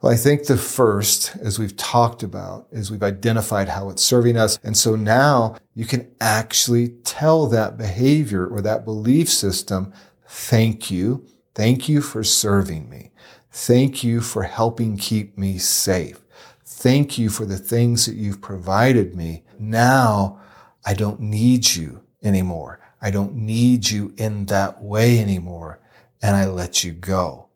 Well, 0.01 0.13
I 0.13 0.17
think 0.17 0.47
the 0.47 0.57
first, 0.57 1.35
as 1.43 1.59
we've 1.59 1.77
talked 1.77 2.23
about, 2.23 2.69
is 2.71 2.91
we've 2.91 3.03
identified 3.03 3.69
how 3.69 3.91
it's 3.91 4.03
serving 4.03 4.37
us. 4.37 4.59
And 4.63 4.77
so 4.77 4.95
now 4.95 5.57
you 5.75 5.87
can 5.87 6.09
actually 6.21 6.91
tell 7.03 7.47
that 7.49 7.77
behavior 7.77 8.47
or 8.47 8.61
that 8.61 8.85
belief 8.85 9.29
system, 9.29 9.93
thank 10.29 10.91
you. 10.91 11.27
Thank 11.55 11.89
you 11.89 12.01
for 12.01 12.23
serving 12.23 12.89
me. 12.89 13.11
Thank 13.51 14.05
you 14.05 14.21
for 14.21 14.45
helping 14.45 14.97
keep 14.97 15.37
me 15.37 15.59
safe. 15.59 16.21
Thank 16.65 17.19
you 17.19 17.29
for 17.29 17.45
the 17.45 17.59
things 17.59 18.07
that 18.07 18.15
you've 18.15 18.41
provided 18.41 19.17
me. 19.17 19.43
Now 19.59 20.41
I 20.87 20.95
don't 20.95 21.19
need 21.19 21.75
you 21.75 22.05
anymore. 22.23 22.79
I 23.03 23.11
don't 23.11 23.35
need 23.35 23.91
you 23.91 24.15
in 24.17 24.47
that 24.47 24.81
way 24.81 25.19
anymore. 25.19 25.81
And 26.23 26.37
I 26.37 26.47
let 26.47 26.85
you 26.85 26.93
go. 26.93 27.48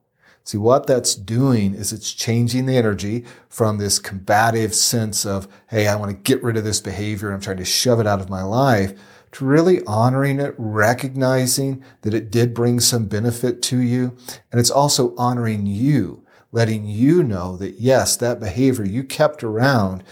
See, 0.45 0.59
what 0.59 0.87
that's 0.87 1.15
doing 1.15 1.75
is 1.75 1.93
it's 1.93 2.13
changing 2.13 2.67
the 2.67 2.77
energy 2.77 3.25
from 3.49 3.79
this 3.79 3.99
combative 3.99 4.75
sense 4.75 5.25
of, 5.25 5.47
Hey, 5.69 5.87
I 5.87 5.97
want 5.97 6.11
to 6.11 6.17
get 6.17 6.43
rid 6.43 6.57
of 6.57 6.65
this 6.65 6.81
behavior. 6.81 7.33
I'm 7.33 7.41
trying 7.41 7.59
to 7.59 7.65
shove 7.65 8.01
it 8.01 8.07
out 8.07 8.21
of 8.21 8.31
my 8.31 8.43
life 8.43 8.99
to 9.33 9.45
really 9.45 9.85
honoring 9.87 10.41
it, 10.41 10.55
recognizing 10.59 11.83
that 12.03 12.15
it 12.15 12.31
did 12.31 12.55
bring 12.55 12.81
some 12.81 13.07
benefit 13.07 13.63
to 13.63 13.79
you. 13.79 14.17
And 14.51 14.61
it's 14.61 14.71
also 14.71 15.15
honoring 15.17 15.67
you, 15.67 16.25
letting 16.51 16.87
you 16.87 17.23
know 17.23 17.57
that 17.57 17.81
yes, 17.81 18.17
that 18.17 18.41
behavior 18.41 18.85
you 18.85 19.05
kept 19.05 19.43
around 19.43 20.03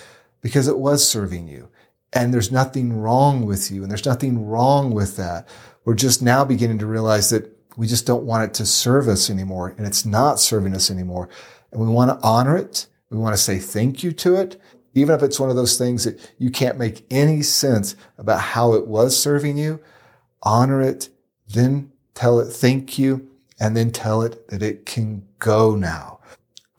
because 0.41 0.69
it 0.69 0.79
was 0.79 1.07
serving 1.07 1.49
you 1.49 1.69
and 2.13 2.35
there's 2.35 2.51
nothing 2.51 3.01
wrong 3.01 3.47
with 3.47 3.71
you 3.71 3.83
and 3.83 3.91
there's 3.91 4.07
nothing 4.07 4.47
wrong 4.47 4.93
with 4.93 5.17
that. 5.17 5.49
We're 5.85 5.95
just 5.95 6.23
now 6.23 6.45
beginning 6.45 6.79
to 6.79 6.87
realize 6.87 7.31
that 7.31 7.57
we 7.77 7.87
just 7.87 8.07
don't 8.07 8.25
want 8.25 8.45
it 8.45 8.55
to 8.55 8.67
serve 8.67 9.09
us 9.09 9.31
anymore 9.31 9.75
and 9.77 9.87
it's 9.87 10.05
not 10.05 10.41
serving 10.41 10.75
us 10.75 10.91
anymore. 10.91 11.29
And 11.73 11.81
we 11.81 11.89
want 11.89 12.11
to 12.11 12.27
honor 12.27 12.57
it. 12.57 12.87
We 13.11 13.19
want 13.19 13.35
to 13.35 13.43
say 13.43 13.59
thank 13.59 14.03
you 14.03 14.13
to 14.13 14.37
it. 14.37 14.61
Even 14.95 15.15
if 15.15 15.23
it's 15.23 15.39
one 15.39 15.51
of 15.51 15.57
those 15.57 15.79
things 15.79 16.05
that 16.05 16.33
you 16.39 16.51
can't 16.51 16.79
make 16.79 17.07
any 17.11 17.43
sense 17.43 17.95
about 18.19 18.41
how 18.41 18.75
it 18.75 18.87
was 18.87 19.17
serving 19.17 19.57
you, 19.57 19.81
honor 20.43 20.81
it, 20.83 21.09
then 21.49 21.93
tell 22.15 22.41
it 22.41 22.53
thank 22.53 22.99
you, 22.99 23.29
and 23.61 23.77
then 23.77 23.93
tell 23.93 24.23
it 24.23 24.49
that 24.49 24.63
it 24.63 24.87
can 24.87 25.27
go 25.39 25.77
now. 25.77 26.19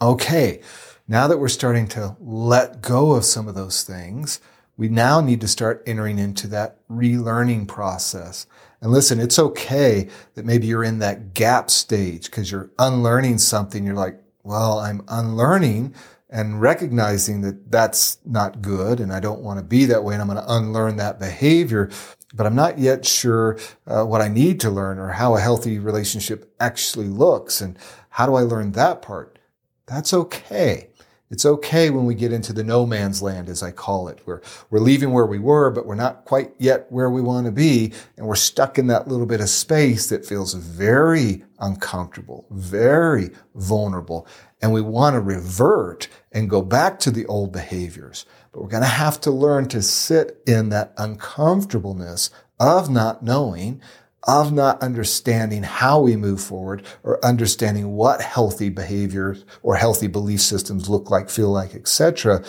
Okay. 0.01 0.61
Now 1.07 1.27
that 1.27 1.37
we're 1.37 1.47
starting 1.47 1.87
to 1.89 2.15
let 2.19 2.81
go 2.81 3.11
of 3.11 3.23
some 3.23 3.47
of 3.47 3.55
those 3.55 3.83
things, 3.83 4.39
we 4.77 4.89
now 4.89 5.21
need 5.21 5.41
to 5.41 5.47
start 5.47 5.83
entering 5.85 6.17
into 6.17 6.47
that 6.47 6.77
relearning 6.89 7.67
process. 7.67 8.47
And 8.81 8.91
listen, 8.91 9.19
it's 9.19 9.37
okay 9.37 10.09
that 10.33 10.45
maybe 10.45 10.67
you're 10.67 10.83
in 10.83 10.99
that 10.99 11.33
gap 11.33 11.69
stage 11.69 12.25
because 12.25 12.51
you're 12.51 12.71
unlearning 12.79 13.37
something. 13.37 13.85
You're 13.85 13.93
like, 13.93 14.19
well, 14.43 14.79
I'm 14.79 15.03
unlearning 15.07 15.93
and 16.29 16.61
recognizing 16.61 17.41
that 17.41 17.71
that's 17.71 18.17
not 18.25 18.61
good 18.61 18.99
and 18.99 19.11
I 19.13 19.19
don't 19.19 19.41
want 19.41 19.59
to 19.59 19.63
be 19.63 19.85
that 19.85 20.03
way 20.03 20.15
and 20.15 20.21
I'm 20.21 20.29
going 20.29 20.43
to 20.43 20.53
unlearn 20.53 20.97
that 20.97 21.19
behavior. 21.19 21.89
But 22.33 22.47
I'm 22.47 22.55
not 22.55 22.79
yet 22.79 23.05
sure 23.05 23.59
uh, 23.85 24.05
what 24.05 24.21
I 24.21 24.29
need 24.29 24.61
to 24.61 24.69
learn 24.69 24.97
or 24.97 25.09
how 25.09 25.35
a 25.35 25.41
healthy 25.41 25.79
relationship 25.79 26.53
actually 26.61 27.07
looks. 27.07 27.59
And 27.59 27.77
how 28.09 28.25
do 28.25 28.35
I 28.35 28.41
learn 28.41 28.71
that 28.71 29.01
part? 29.01 29.37
That's 29.85 30.13
okay. 30.13 30.90
It's 31.31 31.45
okay 31.45 31.89
when 31.89 32.05
we 32.05 32.13
get 32.13 32.33
into 32.33 32.51
the 32.51 32.63
no 32.63 32.85
man's 32.85 33.21
land, 33.21 33.47
as 33.47 33.63
I 33.63 33.71
call 33.71 34.09
it. 34.09 34.19
We're, 34.25 34.41
we're 34.69 34.79
leaving 34.79 35.13
where 35.13 35.25
we 35.25 35.39
were, 35.39 35.71
but 35.71 35.85
we're 35.85 35.95
not 35.95 36.25
quite 36.25 36.51
yet 36.59 36.91
where 36.91 37.09
we 37.09 37.21
want 37.21 37.45
to 37.45 37.53
be. 37.53 37.93
And 38.17 38.27
we're 38.27 38.35
stuck 38.35 38.77
in 38.77 38.87
that 38.87 39.07
little 39.07 39.25
bit 39.25 39.39
of 39.39 39.49
space 39.49 40.09
that 40.09 40.25
feels 40.25 40.53
very 40.53 41.45
uncomfortable, 41.59 42.45
very 42.51 43.29
vulnerable. 43.55 44.27
And 44.61 44.73
we 44.73 44.81
want 44.81 45.13
to 45.13 45.21
revert 45.21 46.09
and 46.33 46.49
go 46.49 46.61
back 46.61 46.99
to 46.99 47.11
the 47.11 47.25
old 47.27 47.53
behaviors. 47.53 48.25
But 48.51 48.61
we're 48.61 48.69
going 48.69 48.83
to 48.83 48.89
have 48.89 49.21
to 49.21 49.31
learn 49.31 49.69
to 49.69 49.81
sit 49.81 50.41
in 50.45 50.67
that 50.69 50.93
uncomfortableness 50.97 52.29
of 52.59 52.89
not 52.89 53.23
knowing 53.23 53.81
of 54.27 54.53
not 54.53 54.81
understanding 54.83 55.63
how 55.63 55.99
we 55.99 56.15
move 56.15 56.39
forward 56.41 56.85
or 57.03 57.23
understanding 57.25 57.93
what 57.93 58.21
healthy 58.21 58.69
behaviors 58.69 59.45
or 59.63 59.75
healthy 59.75 60.07
belief 60.07 60.41
systems 60.41 60.87
look 60.87 61.09
like, 61.09 61.29
feel 61.29 61.49
like, 61.49 61.73
etc. 61.73 62.43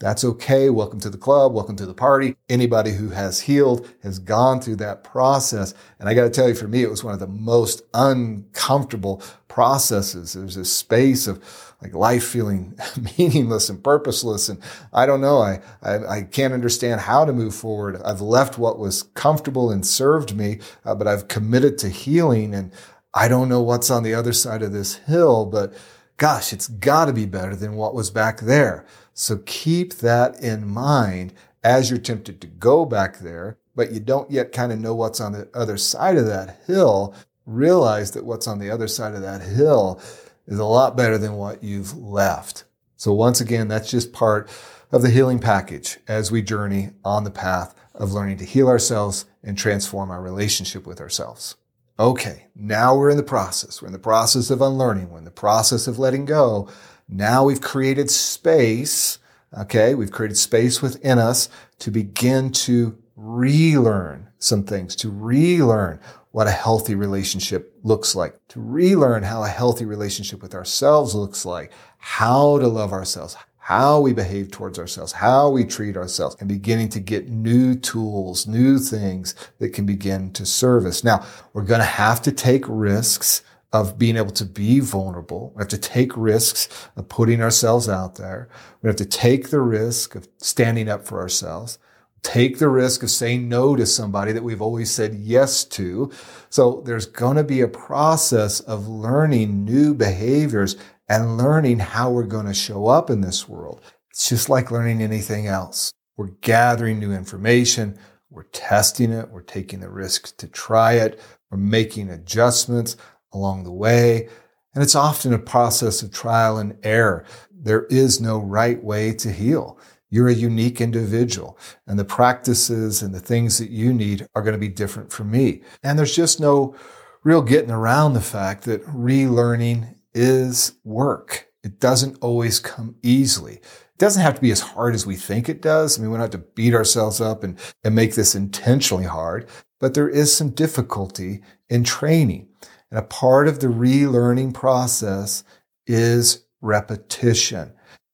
That's 0.00 0.24
okay. 0.24 0.68
Welcome 0.68 0.98
to 0.98 1.10
the 1.10 1.18
club. 1.18 1.52
Welcome 1.52 1.76
to 1.76 1.86
the 1.86 1.94
party. 1.94 2.36
Anybody 2.48 2.90
who 2.90 3.10
has 3.10 3.42
healed 3.42 3.88
has 4.02 4.18
gone 4.18 4.60
through 4.60 4.76
that 4.76 5.04
process. 5.04 5.74
And 6.00 6.08
I 6.08 6.14
got 6.14 6.24
to 6.24 6.30
tell 6.30 6.48
you, 6.48 6.56
for 6.56 6.66
me, 6.66 6.82
it 6.82 6.90
was 6.90 7.04
one 7.04 7.14
of 7.14 7.20
the 7.20 7.28
most 7.28 7.82
uncomfortable 7.94 9.22
processes. 9.46 10.32
There's 10.32 10.56
a 10.56 10.64
space 10.64 11.28
of 11.28 11.71
like 11.82 11.94
life 11.94 12.24
feeling 12.24 12.78
meaningless 13.18 13.68
and 13.68 13.82
purposeless. 13.82 14.48
And 14.48 14.60
I 14.92 15.04
don't 15.04 15.20
know. 15.20 15.38
I, 15.38 15.60
I, 15.82 16.18
I, 16.18 16.22
can't 16.22 16.54
understand 16.54 17.00
how 17.00 17.24
to 17.24 17.32
move 17.32 17.54
forward. 17.54 18.00
I've 18.04 18.20
left 18.20 18.56
what 18.56 18.78
was 18.78 19.02
comfortable 19.14 19.70
and 19.70 19.84
served 19.84 20.36
me, 20.36 20.60
uh, 20.84 20.94
but 20.94 21.08
I've 21.08 21.28
committed 21.28 21.78
to 21.78 21.88
healing 21.88 22.54
and 22.54 22.72
I 23.14 23.28
don't 23.28 23.48
know 23.48 23.60
what's 23.60 23.90
on 23.90 24.04
the 24.04 24.14
other 24.14 24.32
side 24.32 24.62
of 24.62 24.72
this 24.72 24.94
hill, 24.94 25.44
but 25.44 25.74
gosh, 26.16 26.52
it's 26.52 26.68
got 26.68 27.06
to 27.06 27.12
be 27.12 27.26
better 27.26 27.56
than 27.56 27.74
what 27.74 27.94
was 27.94 28.10
back 28.10 28.40
there. 28.40 28.86
So 29.12 29.38
keep 29.44 29.94
that 29.96 30.40
in 30.42 30.66
mind 30.66 31.34
as 31.62 31.90
you're 31.90 31.98
tempted 31.98 32.40
to 32.40 32.46
go 32.46 32.84
back 32.84 33.18
there, 33.18 33.58
but 33.74 33.92
you 33.92 34.00
don't 34.00 34.30
yet 34.30 34.52
kind 34.52 34.72
of 34.72 34.78
know 34.78 34.94
what's 34.94 35.20
on 35.20 35.32
the 35.32 35.50
other 35.52 35.76
side 35.76 36.16
of 36.16 36.26
that 36.26 36.60
hill. 36.66 37.14
Realize 37.44 38.12
that 38.12 38.24
what's 38.24 38.46
on 38.46 38.60
the 38.60 38.70
other 38.70 38.88
side 38.88 39.14
of 39.14 39.22
that 39.22 39.42
hill 39.42 40.00
is 40.46 40.58
a 40.58 40.64
lot 40.64 40.96
better 40.96 41.18
than 41.18 41.34
what 41.34 41.62
you've 41.62 41.96
left. 41.96 42.64
So 42.96 43.12
once 43.12 43.40
again, 43.40 43.68
that's 43.68 43.90
just 43.90 44.12
part 44.12 44.50
of 44.90 45.02
the 45.02 45.10
healing 45.10 45.38
package 45.38 45.98
as 46.06 46.30
we 46.30 46.42
journey 46.42 46.90
on 47.04 47.24
the 47.24 47.30
path 47.30 47.74
of 47.94 48.12
learning 48.12 48.38
to 48.38 48.44
heal 48.44 48.68
ourselves 48.68 49.24
and 49.42 49.56
transform 49.56 50.10
our 50.10 50.22
relationship 50.22 50.86
with 50.86 51.00
ourselves. 51.00 51.56
Okay, 51.98 52.46
now 52.54 52.96
we're 52.96 53.10
in 53.10 53.16
the 53.16 53.22
process. 53.22 53.80
We're 53.80 53.86
in 53.86 53.92
the 53.92 53.98
process 53.98 54.50
of 54.50 54.62
unlearning. 54.62 55.10
We're 55.10 55.18
in 55.18 55.24
the 55.24 55.30
process 55.30 55.86
of 55.86 55.98
letting 55.98 56.24
go. 56.24 56.68
Now 57.08 57.44
we've 57.44 57.60
created 57.60 58.10
space. 58.10 59.18
Okay, 59.56 59.94
we've 59.94 60.10
created 60.10 60.36
space 60.36 60.80
within 60.80 61.18
us 61.18 61.48
to 61.80 61.90
begin 61.90 62.52
to 62.52 62.98
relearn 63.22 64.28
some 64.38 64.64
things, 64.64 64.96
to 64.96 65.10
relearn 65.10 66.00
what 66.32 66.48
a 66.48 66.50
healthy 66.50 66.94
relationship 66.94 67.72
looks 67.82 68.14
like, 68.14 68.36
to 68.48 68.60
relearn 68.60 69.22
how 69.22 69.44
a 69.44 69.48
healthy 69.48 69.84
relationship 69.84 70.42
with 70.42 70.54
ourselves 70.54 71.14
looks 71.14 71.44
like, 71.44 71.72
how 71.98 72.58
to 72.58 72.66
love 72.66 72.92
ourselves, 72.92 73.36
how 73.58 74.00
we 74.00 74.12
behave 74.12 74.50
towards 74.50 74.78
ourselves, 74.78 75.12
how 75.12 75.48
we 75.48 75.64
treat 75.64 75.96
ourselves, 75.96 76.36
and 76.40 76.48
beginning 76.48 76.88
to 76.88 76.98
get 76.98 77.28
new 77.28 77.76
tools, 77.76 78.46
new 78.46 78.78
things 78.78 79.36
that 79.58 79.72
can 79.72 79.86
begin 79.86 80.32
to 80.32 80.44
serve 80.44 80.84
us. 80.84 81.04
Now, 81.04 81.24
we're 81.52 81.62
going 81.62 81.80
to 81.80 81.86
have 81.86 82.20
to 82.22 82.32
take 82.32 82.64
risks 82.66 83.42
of 83.72 83.98
being 83.98 84.16
able 84.16 84.32
to 84.32 84.44
be 84.44 84.80
vulnerable. 84.80 85.52
We 85.54 85.60
have 85.60 85.68
to 85.68 85.78
take 85.78 86.16
risks 86.16 86.68
of 86.96 87.08
putting 87.08 87.40
ourselves 87.40 87.88
out 87.88 88.16
there. 88.16 88.48
We 88.82 88.88
have 88.88 88.96
to 88.96 89.06
take 89.06 89.50
the 89.50 89.60
risk 89.60 90.14
of 90.14 90.28
standing 90.38 90.88
up 90.88 91.06
for 91.06 91.20
ourselves 91.20 91.78
take 92.22 92.58
the 92.58 92.68
risk 92.68 93.02
of 93.02 93.10
saying 93.10 93.48
no 93.48 93.76
to 93.76 93.84
somebody 93.84 94.32
that 94.32 94.44
we've 94.44 94.62
always 94.62 94.90
said 94.90 95.14
yes 95.14 95.64
to. 95.64 96.10
So 96.50 96.82
there's 96.86 97.06
going 97.06 97.36
to 97.36 97.44
be 97.44 97.60
a 97.60 97.68
process 97.68 98.60
of 98.60 98.88
learning 98.88 99.64
new 99.64 99.94
behaviors 99.94 100.76
and 101.08 101.36
learning 101.36 101.80
how 101.80 102.10
we're 102.10 102.22
going 102.22 102.46
to 102.46 102.54
show 102.54 102.86
up 102.86 103.10
in 103.10 103.20
this 103.20 103.48
world. 103.48 103.80
It's 104.10 104.28
just 104.28 104.48
like 104.48 104.70
learning 104.70 105.02
anything 105.02 105.46
else. 105.46 105.92
We're 106.16 106.30
gathering 106.42 107.00
new 107.00 107.12
information. 107.12 107.98
We're 108.30 108.44
testing 108.44 109.12
it. 109.12 109.30
We're 109.30 109.42
taking 109.42 109.80
the 109.80 109.90
risk 109.90 110.36
to 110.38 110.46
try 110.46 110.94
it. 110.94 111.20
We're 111.50 111.58
making 111.58 112.08
adjustments 112.10 112.96
along 113.32 113.64
the 113.64 113.72
way. 113.72 114.28
And 114.74 114.82
it's 114.82 114.94
often 114.94 115.32
a 115.32 115.38
process 115.38 116.02
of 116.02 116.12
trial 116.12 116.56
and 116.58 116.78
error. 116.82 117.24
There 117.50 117.84
is 117.86 118.20
no 118.20 118.38
right 118.38 118.82
way 118.82 119.12
to 119.14 119.30
heal. 119.30 119.78
You're 120.12 120.28
a 120.28 120.34
unique 120.34 120.82
individual 120.82 121.58
and 121.86 121.98
the 121.98 122.04
practices 122.04 123.00
and 123.00 123.14
the 123.14 123.18
things 123.18 123.56
that 123.56 123.70
you 123.70 123.94
need 123.94 124.26
are 124.34 124.42
going 124.42 124.52
to 124.52 124.58
be 124.58 124.68
different 124.68 125.10
from 125.10 125.30
me. 125.30 125.62
And 125.82 125.98
there's 125.98 126.14
just 126.14 126.38
no 126.38 126.76
real 127.24 127.40
getting 127.40 127.70
around 127.70 128.12
the 128.12 128.20
fact 128.20 128.64
that 128.64 128.84
relearning 128.84 129.96
is 130.12 130.74
work. 130.84 131.48
It 131.64 131.80
doesn't 131.80 132.18
always 132.20 132.60
come 132.60 132.96
easily. 133.02 133.54
It 133.54 133.98
doesn't 133.98 134.20
have 134.20 134.34
to 134.34 134.42
be 134.42 134.50
as 134.50 134.60
hard 134.60 134.94
as 134.94 135.06
we 135.06 135.16
think 135.16 135.48
it 135.48 135.62
does. 135.62 135.98
I 135.98 136.02
mean, 136.02 136.10
we 136.10 136.16
don't 136.16 136.30
have 136.30 136.42
to 136.42 136.46
beat 136.54 136.74
ourselves 136.74 137.18
up 137.18 137.42
and, 137.42 137.58
and 137.82 137.94
make 137.94 138.14
this 138.14 138.34
intentionally 138.34 139.06
hard, 139.06 139.48
but 139.80 139.94
there 139.94 140.10
is 140.10 140.36
some 140.36 140.50
difficulty 140.50 141.40
in 141.70 141.84
training. 141.84 142.48
And 142.90 142.98
a 142.98 143.02
part 143.02 143.48
of 143.48 143.60
the 143.60 143.68
relearning 143.68 144.52
process 144.52 145.42
is 145.86 146.44
repetition. 146.60 147.72